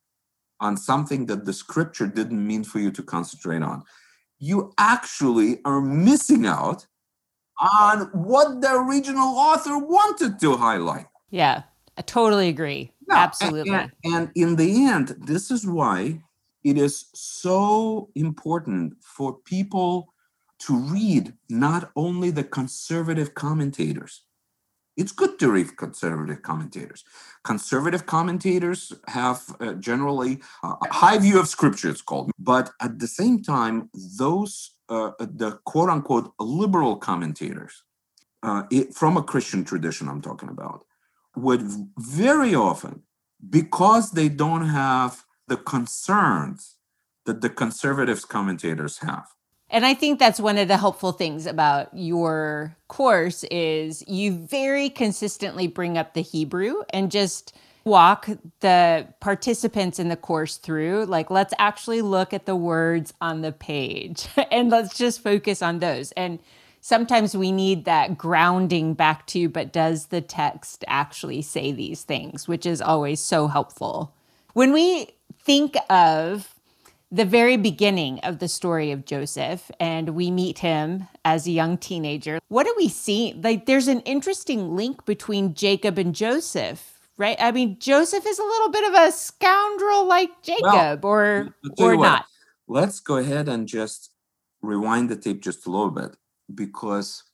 on 0.61 0.77
something 0.77 1.27
that 1.27 1.45
the 1.45 1.53
scripture 1.53 2.07
didn't 2.07 2.47
mean 2.47 2.65
for 2.65 2.79
you 2.79 2.91
to 2.93 3.03
concentrate 3.03 3.63
on? 3.63 3.83
You 4.39 4.73
actually 4.79 5.61
are 5.65 5.81
missing 5.81 6.47
out 6.47 6.87
on 7.61 8.07
what 8.13 8.63
the 8.63 8.75
original 8.75 9.37
author 9.37 9.77
wanted 9.79 10.41
to 10.41 10.57
highlight. 10.57 11.07
Yeah, 11.31 11.65
I 11.99 12.03
totally 12.03 12.49
agree. 12.49 12.93
Yeah, 13.09 13.19
Absolutely. 13.19 13.73
And, 13.73 13.93
and 14.05 14.31
in 14.35 14.57
the 14.57 14.87
end, 14.87 15.17
this 15.21 15.51
is 15.51 15.67
why 15.67 16.23
it 16.65 16.79
is 16.79 17.11
so 17.13 18.09
important 18.15 18.95
for 19.03 19.35
people 19.45 20.15
to 20.61 20.77
read 20.77 21.35
not 21.49 21.91
only 21.97 22.31
the 22.31 22.45
conservative 22.45 23.35
commentators. 23.35 24.23
It's 24.97 25.13
good 25.13 25.39
to 25.39 25.51
read 25.51 25.77
conservative 25.77 26.43
commentators. 26.43 27.05
Conservative 27.45 28.05
commentators 28.05 28.93
have 29.09 29.41
uh, 29.61 29.73
generally 29.75 30.41
uh, 30.63 30.75
a 30.83 30.93
high 30.93 31.19
view 31.19 31.41
of 31.41 31.49
scripture, 31.49 31.89
it's 31.89 32.03
called. 32.03 32.31
But 32.39 32.73
at 32.81 32.99
the 32.99 33.07
same 33.07 33.43
time, 33.43 33.89
those, 34.19 34.73
uh, 34.89 35.13
the 35.19 35.59
quote 35.65 35.89
unquote 35.89 36.33
liberal 36.39 36.97
commentators, 36.97 37.83
uh, 38.43 38.65
it, 38.71 38.95
from 38.95 39.17
a 39.17 39.23
Christian 39.23 39.65
tradition, 39.65 40.09
I'm 40.09 40.21
talking 40.21 40.51
about, 40.51 40.85
would 41.37 41.63
very 41.99 42.55
often, 42.55 43.03
because 43.49 44.11
they 44.11 44.29
don't 44.29 44.69
have 44.69 45.25
the 45.49 45.57
concerns 45.57 46.77
that 47.25 47.41
the 47.41 47.49
conservatives 47.49 48.25
commentators 48.25 48.99
have, 48.99 49.29
and 49.71 49.87
I 49.87 49.95
think 49.95 50.19
that's 50.19 50.41
one 50.41 50.59
of 50.59 50.69
the 50.69 50.77
helpful 50.77 51.13
things 51.13 51.47
about 51.47 51.89
your 51.93 52.77
course 52.89 53.45
is 53.51 54.07
you 54.09 54.33
very 54.33 54.91
consistently 54.91 55.69
bring 55.69 55.97
up 55.97 56.15
the 56.15 56.23
Hebrew 56.23 56.83
and 56.91 57.11
just 57.11 57.57
walk 57.85 58.29
the 58.61 59.07
participants 59.21 59.99
in 59.99 60.09
the 60.09 60.17
course 60.17 60.57
through 60.59 61.07
like 61.07 61.31
let's 61.31 61.55
actually 61.59 62.03
look 62.03 62.35
at 62.35 62.45
the 62.47 62.57
words 62.57 63.15
on 63.21 63.41
the 63.41 63.53
page 63.53 64.29
and 64.51 64.71
let's 64.71 64.97
just 64.97 65.23
focus 65.23 65.63
on 65.63 65.79
those. 65.79 66.13
And 66.13 66.41
sometimes 66.81 67.37
we 67.37 67.53
need 67.53 67.85
that 67.85 68.19
grounding 68.19 68.95
back 68.95 69.27
to 69.29 69.49
but 69.49 69.73
does 69.73 70.07
the 70.07 70.21
text 70.21 70.85
actually 70.89 71.43
say 71.43 71.73
these 71.73 72.03
things, 72.03 72.49
which 72.49 72.67
is 72.67 72.83
always 72.83 73.21
so 73.21 73.47
helpful. 73.47 74.13
When 74.53 74.73
we 74.73 75.11
think 75.45 75.77
of 75.89 76.55
the 77.13 77.25
very 77.25 77.57
beginning 77.57 78.21
of 78.21 78.39
the 78.39 78.49
story 78.49 78.93
of 78.93 79.05
Joseph, 79.05 79.71
and 79.81 80.11
we 80.11 80.31
meet 80.31 80.59
him 80.59 81.09
as 81.25 81.47
a 81.47 81.51
young 81.51 81.77
teenager. 81.77 82.39
What 82.49 82.67
do 82.67 82.75
we 82.77 82.89
see? 82.89 83.35
Like, 83.43 83.67
there's 83.67 83.89
an 83.89 84.01
interesting 84.01 84.77
link 84.77 85.05
between 85.05 85.55
Jacob 85.55 85.99
and 85.99 86.15
Joseph, 86.15 87.01
right? 87.17 87.37
I 87.41 87.51
mean, 87.51 87.79
Joseph 87.81 88.25
is 88.27 88.39
a 88.39 88.45
little 88.45 88.71
bit 88.71 88.89
of 88.89 88.95
a 88.95 89.13
scoundrel 89.13 90.07
like 90.07 90.31
Jacob, 90.43 91.05
well, 91.05 91.13
or 91.13 91.55
or 91.79 91.97
not. 91.97 92.27
Let's 92.69 93.01
go 93.01 93.17
ahead 93.17 93.49
and 93.49 93.67
just 93.67 94.13
rewind 94.63 95.09
the 95.09 95.17
tape 95.17 95.43
just 95.43 95.67
a 95.67 95.71
little 95.71 95.91
bit 95.91 96.17
because 96.55 97.25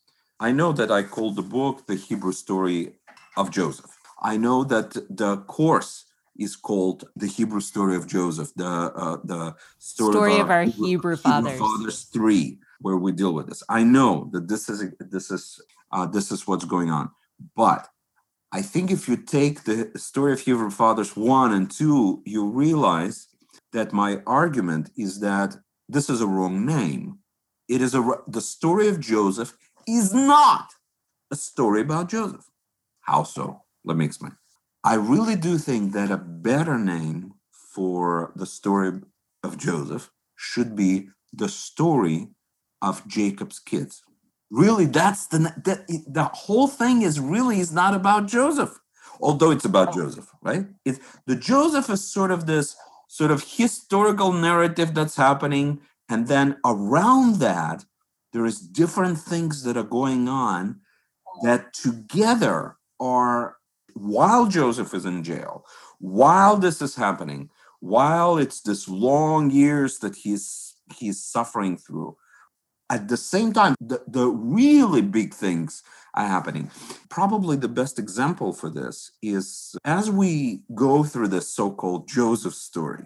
I 0.40 0.52
know 0.52 0.72
that 0.72 0.90
I 0.90 1.02
called 1.02 1.36
the 1.36 1.42
book 1.42 1.86
the 1.86 1.96
Hebrew 1.96 2.32
story 2.32 2.94
of 3.36 3.50
Joseph. 3.50 3.94
I 4.22 4.38
know 4.38 4.64
that 4.64 4.94
the 5.10 5.36
course 5.46 6.05
is 6.38 6.56
called 6.56 7.04
the 7.16 7.26
Hebrew 7.26 7.60
story 7.60 7.96
of 7.96 8.06
Joseph, 8.06 8.52
the 8.56 8.66
uh, 8.66 9.18
the 9.24 9.54
story, 9.78 10.12
story 10.12 10.32
of, 10.32 10.38
our, 10.38 10.44
of 10.44 10.50
our 10.50 10.64
Hebrew, 10.64 10.86
Hebrew, 10.86 11.16
fathers. 11.16 11.52
Hebrew 11.52 11.66
fathers 11.66 12.02
three, 12.04 12.58
where 12.80 12.96
we 12.96 13.12
deal 13.12 13.32
with 13.32 13.48
this. 13.48 13.62
I 13.68 13.82
know 13.84 14.30
that 14.32 14.48
this 14.48 14.68
is 14.68 14.92
this 14.98 15.30
is 15.30 15.60
uh, 15.92 16.06
this 16.06 16.30
is 16.30 16.46
what's 16.46 16.64
going 16.64 16.90
on, 16.90 17.10
but 17.54 17.88
I 18.52 18.62
think 18.62 18.90
if 18.90 19.08
you 19.08 19.16
take 19.16 19.64
the 19.64 19.90
story 19.96 20.32
of 20.32 20.40
Hebrew 20.40 20.70
fathers 20.70 21.16
one 21.16 21.52
and 21.52 21.70
two, 21.70 22.22
you 22.24 22.46
realize 22.46 23.28
that 23.72 23.92
my 23.92 24.22
argument 24.26 24.90
is 24.96 25.20
that 25.20 25.56
this 25.88 26.08
is 26.08 26.20
a 26.20 26.26
wrong 26.26 26.64
name. 26.64 27.18
It 27.68 27.82
is 27.82 27.94
a 27.94 28.02
the 28.28 28.40
story 28.40 28.88
of 28.88 29.00
Joseph 29.00 29.56
is 29.86 30.14
not 30.14 30.72
a 31.30 31.36
story 31.36 31.80
about 31.80 32.08
Joseph. 32.08 32.48
How 33.00 33.22
so? 33.24 33.62
Let 33.84 33.96
me 33.96 34.04
explain. 34.04 34.36
I 34.86 34.94
really 34.94 35.34
do 35.34 35.58
think 35.58 35.94
that 35.94 36.12
a 36.12 36.16
better 36.16 36.78
name 36.78 37.34
for 37.74 38.32
the 38.36 38.46
story 38.46 39.00
of 39.42 39.58
Joseph 39.58 40.12
should 40.36 40.76
be 40.76 41.08
the 41.32 41.48
story 41.48 42.28
of 42.80 43.04
Jacob's 43.08 43.58
kids. 43.58 44.04
Really, 44.48 44.86
that's 44.86 45.26
the 45.26 45.38
that, 45.64 45.88
the 45.88 46.30
whole 46.32 46.68
thing 46.68 47.02
is 47.02 47.18
really 47.18 47.58
is 47.58 47.72
not 47.72 47.94
about 47.94 48.28
Joseph, 48.28 48.78
although 49.20 49.50
it's 49.50 49.64
about 49.64 49.88
oh. 49.88 50.02
Joseph, 50.02 50.30
right? 50.40 50.66
It's 50.84 51.00
the 51.26 51.34
Joseph 51.34 51.90
is 51.90 52.08
sort 52.08 52.30
of 52.30 52.46
this 52.46 52.76
sort 53.08 53.32
of 53.32 53.42
historical 53.42 54.32
narrative 54.32 54.94
that's 54.94 55.16
happening, 55.16 55.80
and 56.08 56.28
then 56.28 56.58
around 56.64 57.40
that 57.40 57.84
there 58.32 58.46
is 58.46 58.60
different 58.60 59.18
things 59.18 59.64
that 59.64 59.76
are 59.76 59.90
going 60.00 60.28
on 60.28 60.80
that 61.42 61.74
together 61.74 62.76
are 63.00 63.55
while 63.96 64.46
Joseph 64.46 64.92
is 64.94 65.06
in 65.06 65.24
jail, 65.24 65.64
while 65.98 66.56
this 66.56 66.82
is 66.82 66.94
happening, 66.96 67.50
while 67.80 68.36
it's 68.36 68.60
this 68.60 68.88
long 68.88 69.50
years 69.50 69.98
that 69.98 70.16
he's 70.16 70.74
he's 70.98 71.22
suffering 71.22 71.76
through, 71.76 72.16
at 72.90 73.08
the 73.08 73.16
same 73.16 73.52
time, 73.52 73.74
the, 73.80 74.02
the 74.06 74.26
really 74.26 75.02
big 75.02 75.34
things 75.34 75.82
are 76.14 76.26
happening. 76.26 76.70
Probably 77.08 77.56
the 77.56 77.68
best 77.68 77.98
example 77.98 78.52
for 78.52 78.70
this 78.70 79.12
is 79.22 79.76
as 79.84 80.10
we 80.10 80.60
go 80.74 81.02
through 81.02 81.28
this 81.28 81.48
so-called 81.48 82.08
Joseph 82.08 82.54
story, 82.54 83.04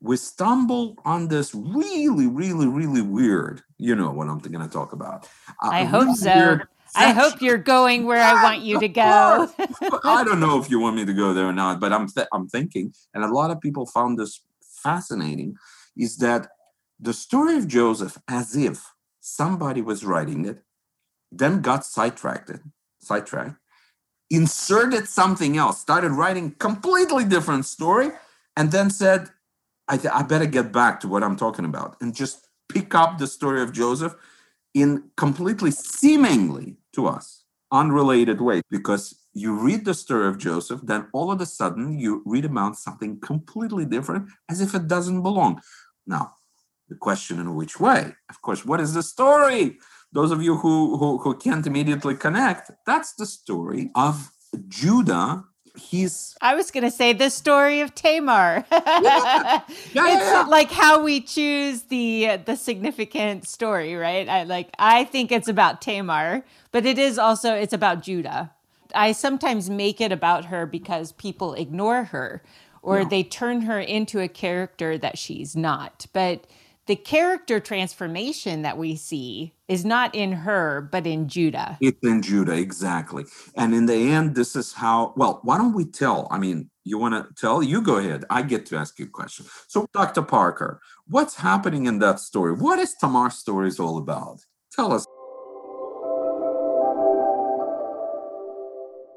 we 0.00 0.16
stumble 0.16 0.96
on 1.04 1.28
this 1.28 1.54
really, 1.54 2.26
really, 2.26 2.66
really 2.66 3.00
weird, 3.00 3.62
you 3.78 3.96
know 3.96 4.10
what 4.10 4.28
I'm 4.28 4.38
going 4.38 4.60
to 4.60 4.72
talk 4.72 4.92
about. 4.92 5.26
Uh, 5.62 5.70
I 5.70 5.84
hope 5.84 6.04
really 6.04 6.16
so. 6.16 6.60
I 6.96 7.12
hope 7.12 7.40
you're 7.40 7.58
going 7.58 8.06
where 8.06 8.22
I 8.22 8.42
want 8.42 8.62
you 8.62 8.80
to 8.80 8.88
go. 8.88 9.50
I 10.04 10.24
don't 10.24 10.40
know 10.40 10.58
if 10.60 10.70
you 10.70 10.80
want 10.80 10.96
me 10.96 11.04
to 11.04 11.12
go 11.12 11.34
there 11.34 11.46
or 11.46 11.52
not, 11.52 11.80
but 11.80 11.92
I'm 11.92 12.08
th- 12.08 12.28
I'm 12.32 12.48
thinking, 12.48 12.94
and 13.14 13.24
a 13.24 13.28
lot 13.28 13.50
of 13.50 13.60
people 13.60 13.86
found 13.86 14.18
this 14.18 14.40
fascinating, 14.82 15.56
is 15.96 16.16
that 16.18 16.48
the 16.98 17.12
story 17.12 17.56
of 17.56 17.68
Joseph, 17.68 18.18
as 18.28 18.56
if 18.56 18.92
somebody 19.20 19.82
was 19.82 20.04
writing 20.04 20.46
it, 20.46 20.62
then 21.30 21.60
got 21.60 21.84
sidetracked, 21.84 22.50
sidetracked, 23.00 23.56
inserted 24.30 25.08
something 25.08 25.56
else, 25.56 25.80
started 25.80 26.12
writing 26.12 26.52
completely 26.58 27.24
different 27.24 27.66
story, 27.66 28.10
and 28.56 28.72
then 28.72 28.90
said, 28.90 29.28
I, 29.88 29.96
th- 29.96 30.12
I 30.12 30.22
better 30.22 30.46
get 30.46 30.72
back 30.72 31.00
to 31.00 31.08
what 31.08 31.22
I'm 31.22 31.36
talking 31.36 31.64
about 31.64 31.96
and 32.00 32.14
just 32.14 32.48
pick 32.68 32.94
up 32.94 33.18
the 33.18 33.26
story 33.26 33.62
of 33.62 33.72
Joseph 33.72 34.14
in 34.76 35.10
completely 35.16 35.70
seemingly 35.70 36.76
to 36.92 37.06
us 37.06 37.44
unrelated 37.72 38.40
way 38.42 38.60
because 38.70 39.18
you 39.32 39.58
read 39.58 39.84
the 39.86 39.94
story 39.94 40.28
of 40.28 40.36
Joseph, 40.38 40.80
then 40.84 41.08
all 41.14 41.32
of 41.32 41.40
a 41.40 41.46
sudden 41.46 41.98
you 41.98 42.22
read 42.26 42.44
about 42.44 42.76
something 42.76 43.18
completely 43.20 43.86
different 43.86 44.28
as 44.50 44.60
if 44.60 44.74
it 44.74 44.86
doesn't 44.86 45.22
belong. 45.22 45.62
Now, 46.06 46.34
the 46.90 46.94
question 46.94 47.40
in 47.40 47.54
which 47.54 47.80
way? 47.80 48.12
Of 48.28 48.42
course, 48.42 48.66
what 48.66 48.80
is 48.80 48.92
the 48.92 49.02
story? 49.02 49.78
Those 50.12 50.30
of 50.30 50.42
you 50.42 50.56
who, 50.56 50.98
who, 50.98 51.18
who 51.18 51.34
can't 51.36 51.66
immediately 51.66 52.14
connect, 52.14 52.70
that's 52.84 53.14
the 53.14 53.26
story 53.26 53.90
of 53.94 54.30
Judah 54.68 55.44
he's 55.76 56.36
i 56.40 56.54
was 56.54 56.70
going 56.70 56.84
to 56.84 56.90
say 56.90 57.12
the 57.12 57.30
story 57.30 57.80
of 57.80 57.94
tamar. 57.94 58.64
Yeah. 58.70 59.62
Yeah, 59.92 60.14
it's 60.14 60.24
yeah, 60.24 60.44
like 60.48 60.70
how 60.70 61.02
we 61.02 61.20
choose 61.20 61.82
the 61.82 62.38
the 62.44 62.56
significant 62.56 63.46
story 63.46 63.94
right? 63.94 64.28
I 64.28 64.44
like 64.44 64.70
i 64.78 65.04
think 65.04 65.32
it's 65.32 65.48
about 65.48 65.80
tamar 65.80 66.44
but 66.72 66.84
it 66.86 66.98
is 66.98 67.18
also 67.18 67.54
it's 67.54 67.72
about 67.72 68.02
judah. 68.02 68.52
I 68.94 69.12
sometimes 69.12 69.68
make 69.68 70.00
it 70.00 70.12
about 70.12 70.46
her 70.46 70.64
because 70.66 71.12
people 71.12 71.54
ignore 71.54 72.04
her 72.04 72.42
or 72.82 73.04
they 73.04 73.24
turn 73.24 73.62
her 73.62 73.80
into 73.80 74.20
a 74.20 74.28
character 74.28 74.96
that 74.98 75.18
she's 75.18 75.56
not 75.56 76.06
but 76.12 76.46
the 76.86 76.96
character 76.96 77.58
transformation 77.58 78.62
that 78.62 78.78
we 78.78 78.94
see 78.94 79.52
is 79.66 79.84
not 79.84 80.14
in 80.14 80.30
her, 80.32 80.88
but 80.92 81.06
in 81.06 81.28
Judah. 81.28 81.76
It's 81.80 81.98
in 82.04 82.22
Judah, 82.22 82.52
exactly. 82.52 83.24
And 83.56 83.74
in 83.74 83.86
the 83.86 83.94
end, 83.94 84.36
this 84.36 84.54
is 84.54 84.72
how, 84.72 85.12
well, 85.16 85.40
why 85.42 85.58
don't 85.58 85.74
we 85.74 85.84
tell? 85.84 86.28
I 86.30 86.38
mean, 86.38 86.70
you 86.84 86.98
want 86.98 87.14
to 87.14 87.34
tell? 87.34 87.60
You 87.62 87.82
go 87.82 87.96
ahead. 87.96 88.24
I 88.30 88.42
get 88.42 88.66
to 88.66 88.76
ask 88.76 88.98
you 89.00 89.06
a 89.06 89.08
question. 89.08 89.46
So, 89.66 89.86
Dr. 89.92 90.22
Parker, 90.22 90.80
what's 91.08 91.34
happening 91.34 91.86
in 91.86 91.98
that 91.98 92.20
story? 92.20 92.52
What 92.52 92.78
is 92.78 92.94
Tamar's 92.94 93.34
story 93.34 93.66
is 93.66 93.80
all 93.80 93.98
about? 93.98 94.38
Tell 94.72 94.92
us. 94.92 95.04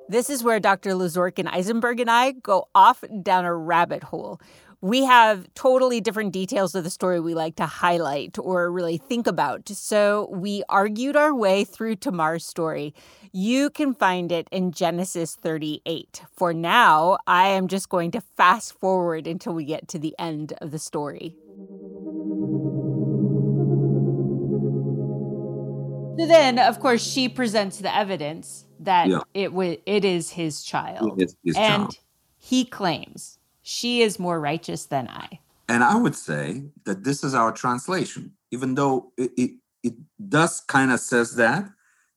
This 0.09 0.31
is 0.31 0.43
where 0.43 0.59
Dr. 0.59 0.93
Lizorkin 0.93 1.45
Eisenberg 1.45 1.99
and 1.99 2.09
I 2.09 2.31
go 2.31 2.67
off 2.73 3.03
down 3.21 3.45
a 3.45 3.53
rabbit 3.53 4.01
hole 4.01 4.41
we 4.81 5.03
have 5.03 5.53
totally 5.55 5.99
different 5.99 6.31
details 6.31 6.73
of 6.73 6.83
the 6.83 6.89
story 6.89 7.19
we 7.19 7.33
like 7.33 7.55
to 7.57 7.65
highlight 7.65 8.37
or 8.39 8.71
really 8.71 8.97
think 8.97 9.27
about. 9.27 9.67
So 9.67 10.29
we 10.31 10.63
argued 10.69 11.17
our 11.17 11.33
way 11.33 11.65
through 11.65 11.97
Tamar's 11.97 12.45
story. 12.45 12.93
You 13.33 13.69
can 13.69 13.93
find 13.93 14.31
it 14.31 14.47
in 14.51 14.71
Genesis 14.71 15.35
38. 15.35 16.21
For 16.31 16.53
now, 16.53 17.17
I 17.27 17.49
am 17.49 17.67
just 17.67 17.89
going 17.89 18.11
to 18.11 18.21
fast 18.21 18.73
forward 18.79 19.27
until 19.27 19.53
we 19.53 19.65
get 19.65 19.89
to 19.89 19.99
the 19.99 20.15
end 20.17 20.53
of 20.61 20.71
the 20.71 20.79
story. 20.79 21.35
So 26.17 26.27
then, 26.27 26.59
of 26.59 26.79
course, 26.79 27.05
she 27.05 27.29
presents 27.29 27.77
the 27.77 27.93
evidence 27.93 28.65
that 28.79 29.07
yeah. 29.07 29.19
it 29.33 29.49
w- 29.49 29.77
it 29.85 30.03
is 30.03 30.31
his 30.31 30.63
child, 30.63 31.17
his 31.17 31.35
and 31.55 31.83
child. 31.83 31.97
he 32.37 32.65
claims 32.65 33.38
she 33.69 34.01
is 34.01 34.17
more 34.17 34.39
righteous 34.39 34.85
than 34.85 35.07
I. 35.07 35.39
And 35.67 35.83
I 35.83 35.95
would 35.95 36.15
say 36.15 36.63
that 36.85 37.03
this 37.03 37.23
is 37.23 37.35
our 37.35 37.51
translation, 37.51 38.33
even 38.49 38.73
though 38.73 39.13
it, 39.15 39.31
it, 39.37 39.51
it 39.83 39.93
does 40.27 40.61
kind 40.61 40.91
of 40.91 40.99
says 40.99 41.35
that, 41.35 41.69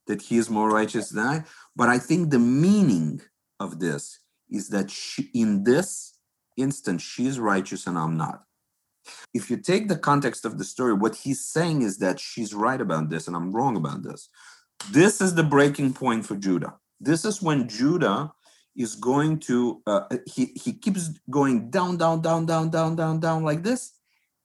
that 0.07 0.23
he 0.23 0.39
is 0.39 0.49
more 0.49 0.71
righteous 0.71 1.11
than 1.11 1.27
I. 1.27 1.45
But 1.77 1.91
I 1.91 1.99
think 1.99 2.31
the 2.31 2.39
meaning 2.39 3.21
of 3.61 3.81
this 3.81 4.19
is 4.49 4.71
that 4.71 4.91
she, 4.91 5.29
in 5.35 5.65
this 5.65 6.15
instance, 6.57 7.03
she's 7.03 7.39
righteous 7.39 7.87
and 7.87 7.99
I'm 7.99 8.17
not. 8.17 8.45
If 9.35 9.51
you 9.51 9.59
take 9.59 9.89
the 9.89 9.99
context 9.99 10.47
of 10.47 10.57
the 10.57 10.65
story, 10.65 10.95
what 10.95 11.17
he's 11.17 11.45
saying 11.45 11.83
is 11.83 11.99
that 11.99 12.19
she's 12.19 12.55
right 12.55 12.81
about 12.81 13.11
this 13.11 13.27
and 13.27 13.37
I'm 13.37 13.53
wrong 13.53 13.77
about 13.77 14.03
this. 14.03 14.31
This 14.91 15.21
is 15.21 15.35
the 15.35 15.43
breaking 15.43 15.93
point 15.93 16.25
for 16.25 16.35
Judah. 16.35 16.77
This 16.99 17.27
is 17.27 17.43
when 17.43 17.69
Judah 17.69 18.33
is 18.77 18.95
going 18.95 19.39
to 19.39 19.83
uh, 19.87 20.05
he 20.27 20.53
he 20.55 20.73
keeps 20.73 21.09
going 21.31 21.71
down 21.71 21.97
down 21.97 22.23
down 22.23 22.47
down 22.47 22.71
down 22.71 22.97
down 22.97 23.21
down 23.21 23.43
like 23.43 23.63
this 23.63 23.93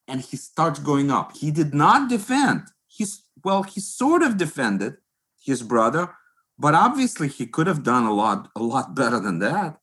and 0.07 0.22
he 0.22 0.38
starts 0.38 0.79
going 0.79 1.12
up. 1.12 1.36
He 1.36 1.51
did 1.51 1.74
not 1.74 2.10
defend. 2.10 2.63
He's 2.88 3.24
well 3.43 3.63
he 3.63 3.79
sort 3.79 4.24
of 4.24 4.38
defended 4.38 4.98
his 5.43 5.63
brother 5.63 6.13
but 6.60 6.74
obviously 6.74 7.27
he 7.27 7.46
could 7.46 7.67
have 7.67 7.84
done 7.84 8.05
a 8.05 8.13
lot 8.13 8.50
a 8.55 8.63
lot 8.63 8.96
better 8.96 9.19
than 9.19 9.39
that. 9.39 9.77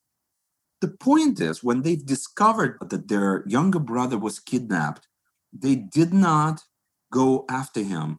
The 0.81 0.89
point 0.89 1.41
is 1.41 1.65
when 1.65 1.83
they 1.83 1.97
discovered 1.97 2.77
that 2.91 3.09
their 3.09 3.45
younger 3.47 3.79
brother 3.79 4.19
was 4.19 4.39
kidnapped 4.39 5.09
they 5.53 5.77
did 5.77 6.13
not 6.13 6.63
go 7.13 7.45
after 7.49 7.81
him 7.81 8.19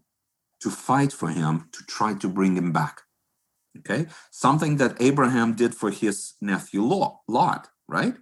to 0.62 0.70
fight 0.70 1.12
for 1.12 1.30
him 1.30 1.68
to 1.74 1.84
try 1.86 2.14
to 2.14 2.28
bring 2.30 2.56
him 2.56 2.72
back 2.72 3.02
okay? 3.80 4.08
Something 4.32 4.78
that 4.78 5.02
abraham 5.02 5.56
did 5.56 5.76
for 5.76 5.92
his 5.92 6.34
nephew 6.42 6.84
lot 6.84 7.68
right? 7.88 8.16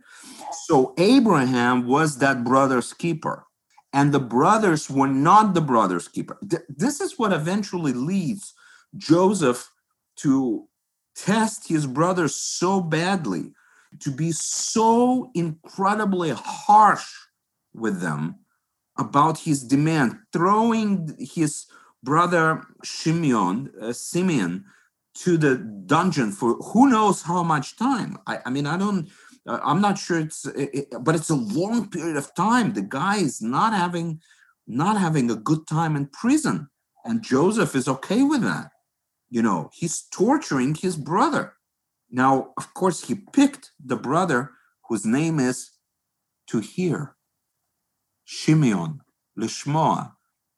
So 0.67 0.93
abraham 0.98 1.88
was 1.88 2.17
that 2.17 2.43
brother's 2.43 2.93
keeper 2.93 3.45
and 3.93 4.12
the 4.12 4.19
brothers 4.19 4.89
were 4.89 5.07
not 5.07 5.53
the 5.53 5.62
brother's 5.62 6.07
keeper. 6.07 6.38
This 6.67 7.00
is 7.00 7.17
what 7.17 7.33
eventually 7.33 7.93
leads 7.93 8.53
joseph 8.98 9.72
to 10.15 10.67
test 11.15 11.67
his 11.67 11.88
brothers 11.88 12.36
so 12.36 12.82
badly 12.82 13.51
to 13.99 14.12
be 14.12 14.32
so 14.32 15.32
incredibly 15.36 16.32
harsh 16.32 17.08
with 17.73 18.01
them 18.01 18.36
about 18.97 19.39
his 19.39 19.63
demand 19.63 20.17
throwing 20.32 21.15
his 21.19 21.65
brother 22.04 22.65
Shimeon, 22.84 23.69
uh, 23.82 23.93
Simeon 23.93 24.65
to 25.15 25.38
the 25.38 25.56
dungeon 25.86 26.32
for 26.32 26.56
who 26.56 26.89
knows 26.89 27.21
how 27.21 27.43
much 27.43 27.78
time. 27.78 28.17
I, 28.26 28.39
I 28.45 28.49
mean, 28.49 28.65
I 28.65 28.78
don't, 28.78 29.10
uh, 29.47 29.60
I'm 29.63 29.82
not 29.82 29.97
sure 29.97 30.19
it's, 30.19 30.45
it, 30.45 30.88
but 31.02 31.15
it's 31.15 31.30
a 31.30 31.36
long 31.36 31.89
period 31.89 32.17
of 32.17 32.34
time. 32.36 32.73
The 32.73 32.82
guy 32.82 33.17
is 33.17 33.41
not 33.41 33.73
having, 33.73 34.21
not 34.67 34.99
having 34.99 35.30
a 35.30 35.36
good 35.36 35.67
time 35.67 35.95
in 35.95 36.08
prison, 36.08 36.69
and 37.06 37.21
Joseph 37.21 37.76
is 37.76 37.88
okay 37.88 38.23
with 38.23 38.41
that. 38.41 38.71
You 39.30 39.41
know, 39.41 39.69
he's 39.73 40.04
torturing 40.12 40.76
his 40.76 40.95
brother. 40.95 41.54
Now, 42.10 42.54
of 42.58 42.73
course, 42.73 43.08
he 43.08 43.15
picked 43.15 43.71
the 43.84 43.95
brother 43.95 44.52
whose 44.88 45.06
name 45.06 45.39
is 45.39 45.71
to 46.47 46.60
hear, 46.60 47.15
Shimeon, 48.28 48.99
Lishmoa. 49.38 50.13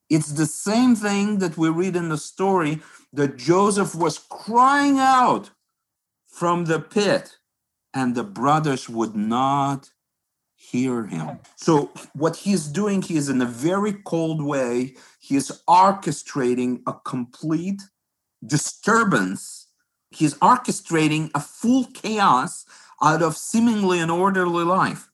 It's 0.10 0.32
the 0.32 0.46
same 0.46 0.96
thing 0.96 1.39
that 1.39 1.58
we 1.58 1.70
read 1.70 1.96
in 1.96 2.10
the 2.10 2.18
story 2.18 2.82
that 3.13 3.38
Joseph 3.38 3.96
was 3.96 4.20
crying 4.20 5.00
out 5.00 5.52
from 6.28 6.65
the 6.65 6.80
pit, 6.80 7.38
and 7.94 8.13
the 8.13 8.24
brothers 8.24 8.89
would 8.89 9.15
not 9.15 9.89
hear 10.56 11.06
him. 11.06 11.39
So, 11.56 11.91
what 12.13 12.36
he's 12.36 12.68
doing, 12.68 13.02
he 13.02 13.15
is 13.15 13.30
in 13.30 13.41
a 13.41 13.46
very 13.46 13.94
cold 13.94 14.44
way, 14.44 14.96
he 15.20 15.36
is 15.36 15.62
orchestrating 15.68 16.82
a 16.86 16.94
complete 16.94 17.82
disturbance. 18.46 19.68
He's 20.12 20.36
orchestrating 20.36 21.32
a 21.34 21.39
full 21.39 21.86
chaos 21.94 22.65
out 23.02 23.22
of 23.22 23.38
seemingly 23.38 24.00
an 24.00 24.10
orderly 24.10 24.63
life. 24.63 25.10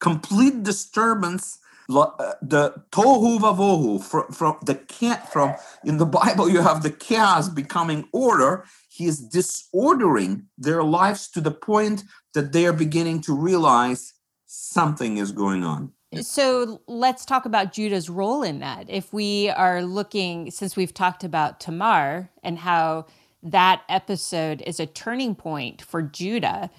Complete 0.00 0.62
disturbance 0.62 1.58
Uh, 1.90 2.34
the 2.40 2.72
tohu 2.92 3.40
vavohu 3.40 4.02
from, 4.02 4.30
from 4.32 4.56
the 4.64 4.76
can't 4.76 5.26
from 5.28 5.54
in 5.84 5.98
the 5.98 6.06
Bible 6.06 6.48
you 6.48 6.60
have 6.60 6.82
the 6.82 6.90
chaos 6.90 7.48
becoming 7.48 8.08
order. 8.12 8.64
He 8.88 9.06
is 9.06 9.18
disordering 9.20 10.46
their 10.56 10.84
lives 10.84 11.28
to 11.30 11.40
the 11.40 11.50
point 11.50 12.04
that 12.34 12.52
they 12.52 12.66
are 12.66 12.72
beginning 12.72 13.22
to 13.22 13.34
realize 13.34 14.14
something 14.46 15.16
is 15.16 15.32
going 15.32 15.64
on. 15.64 15.92
So 16.20 16.82
let's 16.88 17.24
talk 17.24 17.44
about 17.44 17.72
Judah's 17.72 18.10
role 18.10 18.42
in 18.42 18.58
that. 18.60 18.90
If 18.90 19.12
we 19.12 19.48
are 19.50 19.82
looking, 19.82 20.50
since 20.50 20.76
we've 20.76 20.92
talked 20.92 21.22
about 21.22 21.60
Tamar 21.60 22.30
and 22.42 22.58
how 22.58 23.06
that 23.42 23.82
episode 23.88 24.62
is 24.66 24.80
a 24.80 24.86
turning 24.86 25.34
point 25.34 25.80
for 25.82 26.02
Judah, 26.02 26.70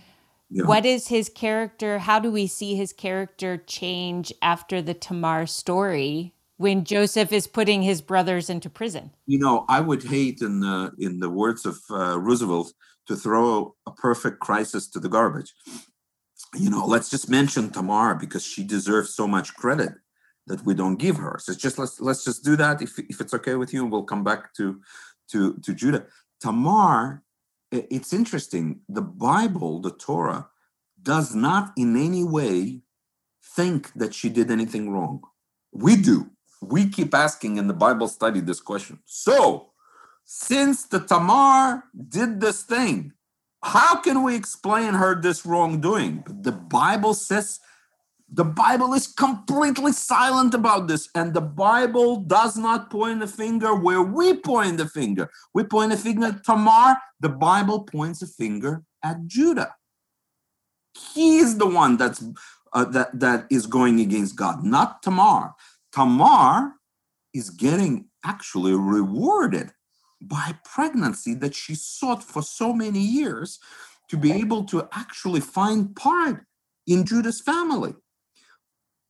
yeah. 0.52 0.66
What 0.66 0.86
is 0.86 1.08
his 1.08 1.30
character? 1.30 2.00
How 2.00 2.20
do 2.20 2.30
we 2.30 2.46
see 2.46 2.76
his 2.76 2.92
character 2.92 3.58
change 3.58 4.34
after 4.42 4.82
the 4.82 4.94
Tamar 4.94 5.48
story 5.48 6.34
when 6.58 6.84
Joseph 6.84 7.32
is 7.32 7.48
putting 7.48 7.82
his 7.82 8.02
brothers 8.02 8.50
into 8.50 8.70
prison? 8.70 9.12
You 9.28 9.40
know, 9.40 9.66
I 9.70 9.80
would 9.80 10.04
hate, 10.04 10.42
in 10.42 10.60
the 10.60 10.92
in 11.00 11.22
the 11.22 11.30
words 11.30 11.66
of 11.66 11.78
uh, 11.90 12.20
Roosevelt, 12.20 12.74
to 13.08 13.16
throw 13.16 13.76
a 13.88 13.92
perfect 13.92 14.42
crisis 14.42 14.90
to 14.90 15.00
the 15.00 15.08
garbage. 15.08 15.54
You 16.54 16.70
know, 16.70 16.86
let's 16.86 17.10
just 17.10 17.30
mention 17.30 17.70
Tamar 17.70 18.16
because 18.16 18.46
she 18.46 18.66
deserves 18.66 19.16
so 19.16 19.26
much 19.26 19.54
credit 19.56 19.94
that 20.48 20.66
we 20.66 20.74
don't 20.74 20.98
give 20.98 21.16
her. 21.16 21.38
So 21.40 21.54
just 21.54 21.80
let's 21.80 22.02
let's 22.02 22.26
just 22.26 22.44
do 22.44 22.58
that 22.58 22.82
if 22.82 23.00
if 23.00 23.22
it's 23.22 23.34
okay 23.36 23.56
with 23.56 23.74
you, 23.74 23.84
and 23.84 23.92
we'll 23.92 24.04
come 24.04 24.26
back 24.26 24.54
to 24.56 24.82
to 25.32 25.54
to 25.64 25.74
Judah. 25.74 26.08
Tamar 26.42 27.24
it's 27.72 28.14
interesting. 28.14 28.82
The 28.90 29.02
Bible, 29.02 29.80
the 29.82 29.92
Torah, 29.92 30.50
does 31.02 31.34
not 31.34 31.74
in 31.78 31.96
any 31.96 32.24
way 32.24 32.82
think 33.44 33.92
that 33.94 34.14
she 34.14 34.30
did 34.30 34.52
anything 34.52 34.92
wrong. 34.92 35.22
We 35.72 35.96
do. 35.96 36.32
We 36.62 36.90
keep 36.90 37.14
asking 37.14 37.58
in 37.58 37.68
the 37.68 37.74
Bible 37.74 38.08
study 38.08 38.40
this 38.40 38.60
question. 38.60 39.00
So, 39.06 39.72
since 40.24 40.84
the 40.84 41.00
Tamar 41.00 41.84
did 42.08 42.40
this 42.40 42.64
thing, 42.64 43.14
how 43.64 44.02
can 44.02 44.24
we 44.24 44.36
explain 44.36 44.94
her 44.94 45.20
this 45.20 45.46
wrongdoing? 45.46 46.24
The 46.28 46.52
Bible 46.52 47.14
says 47.14 47.60
the 48.34 48.46
Bible 48.46 48.94
is 48.94 49.08
completely 49.08 49.92
silent 49.92 50.54
about 50.54 50.88
this, 50.88 51.10
and 51.16 51.34
the 51.34 51.42
Bible 51.42 52.22
does 52.22 52.56
not 52.58 52.90
point 52.90 53.20
the 53.20 53.28
finger 53.28 53.76
where 53.76 54.02
we 54.02 54.36
point 54.36 54.78
the 54.78 54.88
finger. 54.88 55.30
We 55.54 55.66
point 55.66 55.92
the 55.92 55.98
finger 55.98 56.28
at 56.28 56.46
Tamar, 56.46 56.96
the 57.20 57.30
Bible 57.30 57.84
points 57.84 58.22
a 58.22 58.28
finger 58.28 58.84
at 59.04 59.28
Judah. 59.28 59.76
He 61.14 61.40
is 61.40 61.58
the 61.58 61.68
one 61.68 61.98
that's 61.98 62.24
uh, 62.74 62.86
that 62.86 63.20
that 63.20 63.48
is 63.50 63.68
going 63.68 64.00
against 64.00 64.38
God, 64.38 64.64
not 64.64 65.04
Tamar. 65.04 65.54
Tamar 65.92 66.76
is 67.34 67.50
getting 67.50 68.06
actually 68.24 68.74
rewarded 68.74 69.72
by 70.22 70.56
pregnancy 70.64 71.34
that 71.34 71.54
she 71.54 71.76
sought 71.76 72.24
for 72.24 72.42
so 72.42 72.72
many 72.72 73.00
years 73.00 73.60
to 74.10 74.16
be 74.16 74.32
able 74.32 74.64
to 74.66 74.88
actually 74.94 75.42
find 75.42 75.96
part 75.96 76.46
in 76.88 77.06
Judah's 77.06 77.42
family. 77.42 77.94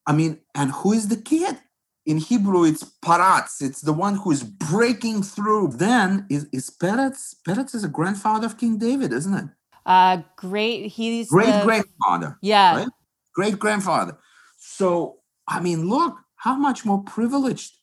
I 0.06 0.14
mean, 0.14 0.40
and 0.56 0.72
who 0.72 0.94
is 0.94 1.08
the 1.08 1.18
kid? 1.18 1.58
in 2.06 2.18
Hebrew, 2.18 2.64
it's 2.64 2.84
Paratz. 3.04 3.62
It's 3.62 3.82
the 3.82 3.94
one 3.94 4.16
who 4.16 4.32
is 4.32 4.44
breaking 4.44 5.24
through. 5.24 5.70
Then 5.70 6.26
is, 6.30 6.48
is 6.52 6.70
Peretz? 6.70 7.36
Peretz 7.48 7.76
is 7.76 7.84
a 7.84 7.88
grandfather 7.90 8.48
of 8.48 8.58
King 8.58 8.78
David, 8.78 9.14
isn't 9.14 9.34
it? 9.34 9.46
Uh, 9.86 10.22
great. 10.36 10.88
He's 10.88 11.30
great 11.30 11.64
grandfather. 11.64 12.38
Yeah. 12.42 12.78
Right? 12.78 12.88
Great 13.34 13.60
grandfather. 13.60 14.18
So, 14.58 15.20
I 15.48 15.60
mean, 15.60 15.90
look, 15.90 16.18
how 16.36 16.56
much 16.56 16.86
more 16.86 17.04
privileged 17.04 17.74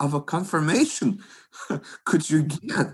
of 0.00 0.14
a 0.14 0.20
confirmation 0.20 1.22
could 2.04 2.28
you 2.30 2.42
get? 2.42 2.86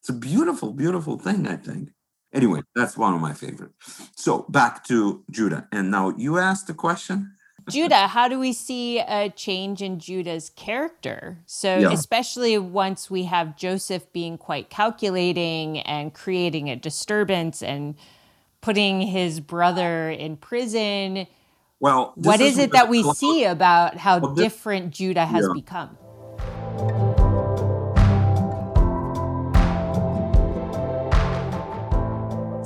It's 0.00 0.08
a 0.08 0.14
beautiful, 0.14 0.72
beautiful 0.72 1.18
thing, 1.18 1.46
I 1.46 1.56
think. 1.56 1.90
Anyway, 2.34 2.62
that's 2.74 2.96
one 2.96 3.12
of 3.14 3.20
my 3.20 3.34
favorites. 3.34 3.74
So 4.16 4.46
back 4.48 4.84
to 4.84 5.22
Judah. 5.30 5.68
And 5.70 5.90
now 5.90 6.14
you 6.16 6.38
asked 6.38 6.66
the 6.66 6.74
question. 6.74 7.34
Judah, 7.70 8.08
how 8.08 8.28
do 8.28 8.38
we 8.38 8.52
see 8.52 8.98
a 8.98 9.30
change 9.30 9.82
in 9.82 9.98
Judah's 9.98 10.50
character? 10.50 11.38
So, 11.46 11.78
yeah. 11.78 11.92
especially 11.92 12.58
once 12.58 13.10
we 13.10 13.24
have 13.24 13.56
Joseph 13.56 14.12
being 14.12 14.38
quite 14.38 14.70
calculating 14.70 15.78
and 15.80 16.12
creating 16.12 16.70
a 16.70 16.76
disturbance 16.76 17.62
and 17.62 17.94
putting 18.60 19.02
his 19.02 19.40
brother 19.40 20.10
in 20.10 20.36
prison. 20.36 21.26
Well, 21.80 22.12
what 22.16 22.40
is, 22.40 22.54
is 22.54 22.58
it 22.58 22.72
that 22.72 22.88
we 22.88 23.02
see 23.14 23.44
about 23.44 23.96
how 23.96 24.18
well, 24.18 24.34
this, 24.34 24.44
different 24.44 24.92
Judah 24.92 25.26
has 25.26 25.44
yeah. 25.46 25.52
become? 25.54 27.01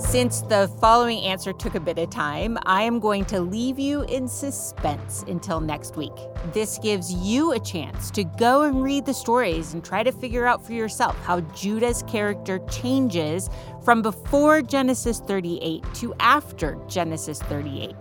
Since 0.09 0.43
the 0.43 0.71
following 0.81 1.23
answer 1.23 1.53
took 1.53 1.75
a 1.75 1.81
bit 1.81 1.99
of 1.99 2.11
time, 2.11 2.59
I 2.65 2.83
am 2.83 3.01
going 3.01 3.25
to 3.25 3.41
leave 3.41 3.77
you 3.77 4.03
in 4.03 4.29
suspense 4.29 5.25
until 5.27 5.59
next 5.59 5.97
week. 5.97 6.13
This 6.55 6.79
gives 6.79 7.13
you 7.13 7.53
a 7.53 7.59
chance 7.59 8.13
to 8.13 8.23
go 8.23 8.63
and 8.63 8.85
read 8.85 9.05
the 9.05 9.13
stories 9.13 9.75
and 9.75 9.85
try 9.85 10.05
to 10.05 10.13
figure 10.13 10.47
out 10.47 10.65
for 10.65 10.75
yourself 10.75 11.19
how 11.25 11.41
Judah's 11.41 12.05
character 12.05 12.61
changes 12.71 13.51
from 13.85 14.01
before 14.01 14.63
Genesis 14.63 15.19
38 15.19 15.83
to 15.95 16.15
after 16.21 16.79
Genesis 16.87 17.43
38. 17.43 17.97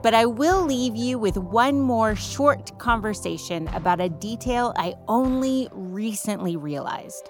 But 0.00 0.14
I 0.14 0.26
will 0.26 0.64
leave 0.64 0.94
you 0.94 1.18
with 1.18 1.36
one 1.36 1.80
more 1.80 2.14
short 2.14 2.78
conversation 2.78 3.66
about 3.74 4.00
a 4.00 4.08
detail 4.08 4.72
I 4.76 4.94
only 5.08 5.68
recently 5.72 6.56
realized. 6.56 7.28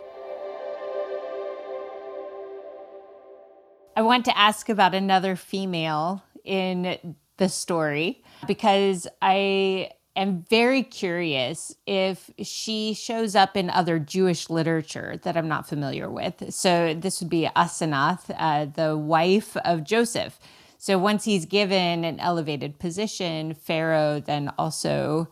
I 3.98 4.02
want 4.02 4.26
to 4.26 4.38
ask 4.38 4.68
about 4.68 4.94
another 4.94 5.34
female 5.34 6.22
in 6.44 7.16
the 7.36 7.48
story 7.48 8.22
because 8.46 9.08
I 9.20 9.90
am 10.14 10.44
very 10.48 10.84
curious 10.84 11.74
if 11.84 12.30
she 12.40 12.94
shows 12.94 13.34
up 13.34 13.56
in 13.56 13.70
other 13.70 13.98
Jewish 13.98 14.50
literature 14.50 15.18
that 15.24 15.36
I'm 15.36 15.48
not 15.48 15.68
familiar 15.68 16.08
with. 16.08 16.54
So 16.54 16.94
this 16.94 17.20
would 17.20 17.28
be 17.28 17.50
Asenath, 17.56 18.32
uh, 18.38 18.66
the 18.66 18.96
wife 18.96 19.56
of 19.56 19.82
Joseph. 19.82 20.38
So 20.78 20.96
once 20.96 21.24
he's 21.24 21.44
given 21.44 22.04
an 22.04 22.20
elevated 22.20 22.78
position, 22.78 23.52
Pharaoh 23.52 24.20
then 24.20 24.52
also 24.56 25.26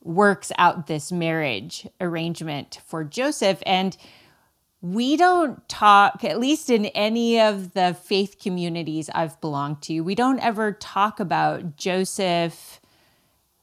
works 0.00 0.52
out 0.58 0.86
this 0.86 1.10
marriage 1.10 1.88
arrangement 2.00 2.78
for 2.86 3.02
Joseph. 3.02 3.60
And 3.66 3.96
we 4.80 5.16
don't 5.16 5.68
talk, 5.68 6.22
at 6.22 6.38
least 6.38 6.70
in 6.70 6.86
any 6.86 7.40
of 7.40 7.72
the 7.74 7.94
faith 7.94 8.36
communities 8.40 9.10
I've 9.12 9.40
belonged 9.40 9.82
to, 9.82 10.00
we 10.00 10.14
don't 10.14 10.38
ever 10.38 10.72
talk 10.72 11.18
about 11.18 11.76
Joseph 11.76 12.80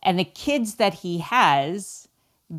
and 0.04 0.20
the 0.20 0.26
kids 0.26 0.76
that 0.76 0.96
he 0.96 1.20
has 1.20 2.08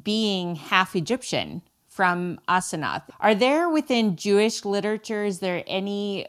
being 0.03 0.57
half 0.57 0.97
Egyptian 0.97 1.63
from 1.87 2.41
Asenath. 2.49 3.05
Are 3.21 3.35
there 3.35 3.69
within 3.69 4.17
Jewish 4.17 4.65
literature, 4.65 5.25
is 5.25 5.39
there 5.41 5.63
any 5.67 6.27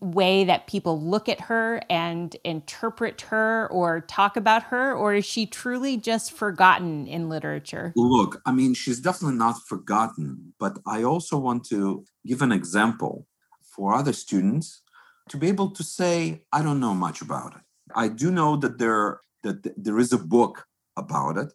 way 0.00 0.44
that 0.44 0.66
people 0.66 1.00
look 1.00 1.28
at 1.28 1.40
her 1.42 1.82
and 1.90 2.34
interpret 2.44 3.20
her 3.22 3.68
or 3.70 4.00
talk 4.00 4.36
about 4.36 4.64
her, 4.64 4.94
or 4.94 5.14
is 5.14 5.26
she 5.26 5.46
truly 5.46 5.96
just 5.96 6.32
forgotten 6.32 7.06
in 7.06 7.28
literature? 7.28 7.92
Look, 7.96 8.40
I 8.46 8.52
mean, 8.52 8.74
she's 8.74 9.00
definitely 9.00 9.36
not 9.36 9.60
forgotten, 9.68 10.54
but 10.58 10.78
I 10.86 11.02
also 11.02 11.38
want 11.38 11.64
to 11.66 12.04
give 12.26 12.42
an 12.42 12.52
example 12.52 13.26
for 13.62 13.94
other 13.94 14.12
students 14.12 14.82
to 15.28 15.36
be 15.36 15.48
able 15.48 15.70
to 15.70 15.82
say, 15.82 16.42
I 16.52 16.62
don't 16.62 16.80
know 16.80 16.94
much 16.94 17.20
about 17.20 17.54
it. 17.54 17.62
I 17.94 18.08
do 18.08 18.30
know 18.30 18.56
that 18.56 18.78
there 18.78 19.20
that 19.42 19.82
there 19.82 19.98
is 19.98 20.12
a 20.12 20.18
book 20.18 20.66
about 20.96 21.38
it. 21.38 21.52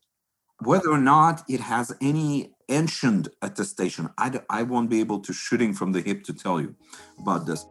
Whether 0.60 0.90
or 0.90 1.00
not 1.00 1.44
it 1.50 1.60
has 1.60 1.96
any 2.02 2.56
ancient 2.70 3.28
attestation, 3.42 4.10
I, 4.18 4.40
I 4.50 4.64
won't 4.64 4.90
be 4.90 5.00
able 5.02 5.20
to 5.20 5.34
shooting 5.34 5.74
from 5.74 5.92
the 5.92 6.02
hip 6.02 6.24
to 6.24 6.34
tell 6.34 6.60
you 6.60 6.76
about 7.20 7.46
this. 7.46 7.66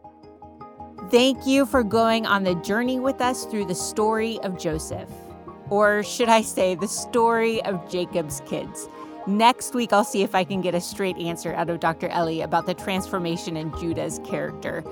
Thank 1.11 1.45
you 1.45 1.67
for 1.67 1.83
going 1.83 2.25
on 2.25 2.43
the 2.43 2.55
journey 2.55 2.99
with 2.99 3.21
us 3.21 3.45
through 3.45 3.65
the 3.65 3.75
story 3.75 4.39
of 4.39 4.57
Joseph. 4.57 5.09
Or 5.69 6.01
should 6.01 6.29
I 6.29 6.41
say, 6.41 6.73
the 6.73 6.87
story 6.87 7.63
of 7.63 7.87
Jacob's 7.87 8.41
kids. 8.47 8.89
Next 9.27 9.75
week, 9.75 9.93
I'll 9.93 10.03
see 10.03 10.23
if 10.23 10.33
I 10.33 10.43
can 10.43 10.61
get 10.61 10.73
a 10.73 10.81
straight 10.81 11.17
answer 11.17 11.53
out 11.53 11.69
of 11.69 11.79
Dr. 11.79 12.07
Eli 12.07 12.43
about 12.43 12.65
the 12.65 12.73
transformation 12.73 13.55
in 13.55 13.71
Judah's 13.77 14.19
character. 14.25 14.83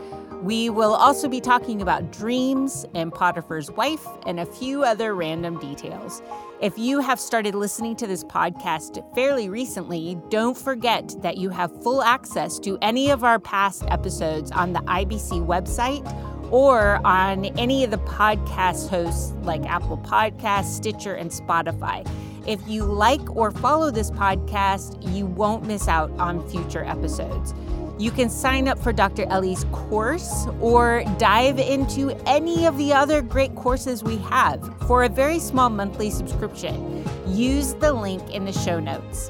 We 0.43 0.69
will 0.69 0.93
also 0.93 1.29
be 1.29 1.39
talking 1.39 1.82
about 1.82 2.12
dreams 2.12 2.86
and 2.93 3.13
Potiphar's 3.13 3.71
wife 3.71 4.06
and 4.25 4.41
a 4.41 4.45
few 4.45 4.84
other 4.84 5.15
random 5.15 5.58
details. 5.58 6.21
If 6.60 6.77
you 6.77 6.99
have 6.99 7.17
started 7.17 7.56
listening 7.56 7.95
to 7.95 8.08
this 8.08 8.25
podcast 8.25 9.01
fairly 9.15 9.47
recently, 9.47 10.17
don't 10.27 10.58
forget 10.58 11.15
that 11.21 11.38
you 11.38 11.49
have 11.49 11.71
full 11.82 12.03
access 12.03 12.60
to 12.60 12.77
any 12.82 13.10
of 13.10 13.23
our 13.23 13.39
past 13.39 13.86
episodes 13.88 14.51
on 14.51 14.73
the 14.73 14.82
IBC 14.82 15.47
website 15.47 16.03
or 16.51 16.99
on 17.08 17.45
any 17.58 17.86
of 17.86 17.91
the 17.91 17.99
podcast 17.99 18.89
hosts 18.89 19.32
like 19.43 19.63
Apple 19.65 19.97
Podcasts, 19.99 20.75
Stitcher, 20.75 21.13
and 21.13 21.32
Spotify. 21.32 22.06
If 22.45 22.60
you 22.67 22.84
like 22.84 23.34
or 23.34 23.51
follow 23.51 23.91
this 23.91 24.12
podcast, 24.12 24.97
you 25.15 25.25
won't 25.25 25.65
miss 25.65 25.88
out 25.88 26.12
on 26.19 26.45
future 26.49 26.84
episodes. 26.84 27.53
You 27.99 28.10
can 28.10 28.29
sign 28.29 28.67
up 28.67 28.79
for 28.79 28.91
Dr. 28.91 29.27
Eli's 29.29 29.65
course 29.71 30.47
or 30.60 31.03
dive 31.19 31.60
into 31.60 32.10
any 32.25 32.65
of 32.65 32.77
the 32.77 32.91
other 32.91 33.21
great 33.21 33.53
courses 33.56 34.03
we 34.03 34.17
have 34.17 34.62
for 34.88 35.03
a 35.03 35.10
very 35.10 35.38
small 35.38 35.69
monthly 35.69 36.10
subscription. 36.10 37.06
Use 37.27 37.73
the 37.75 37.93
link 37.93 38.27
in 38.34 38.45
the 38.45 38.51
show 38.51 38.79
notes. 38.79 39.29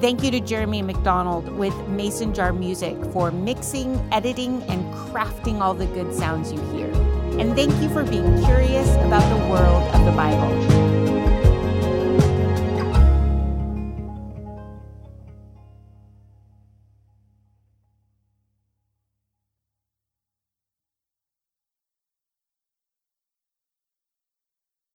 Thank 0.00 0.22
you 0.22 0.30
to 0.30 0.40
Jeremy 0.40 0.82
McDonald 0.82 1.48
with 1.56 1.74
Mason 1.88 2.32
Jar 2.32 2.52
Music 2.52 2.96
for 3.12 3.32
mixing, 3.32 3.96
editing, 4.12 4.62
and 4.64 4.84
crafting 4.94 5.60
all 5.60 5.74
the 5.74 5.86
good 5.86 6.14
sounds 6.14 6.52
you 6.52 6.60
hear. 6.72 6.86
And 7.40 7.56
thank 7.56 7.72
you 7.82 7.88
for 7.88 8.04
being 8.04 8.44
curious 8.44 8.88
about 8.96 9.28
the 9.36 9.50
world 9.50 9.82
of 9.94 10.04
the 10.04 10.12
Bible. 10.12 10.85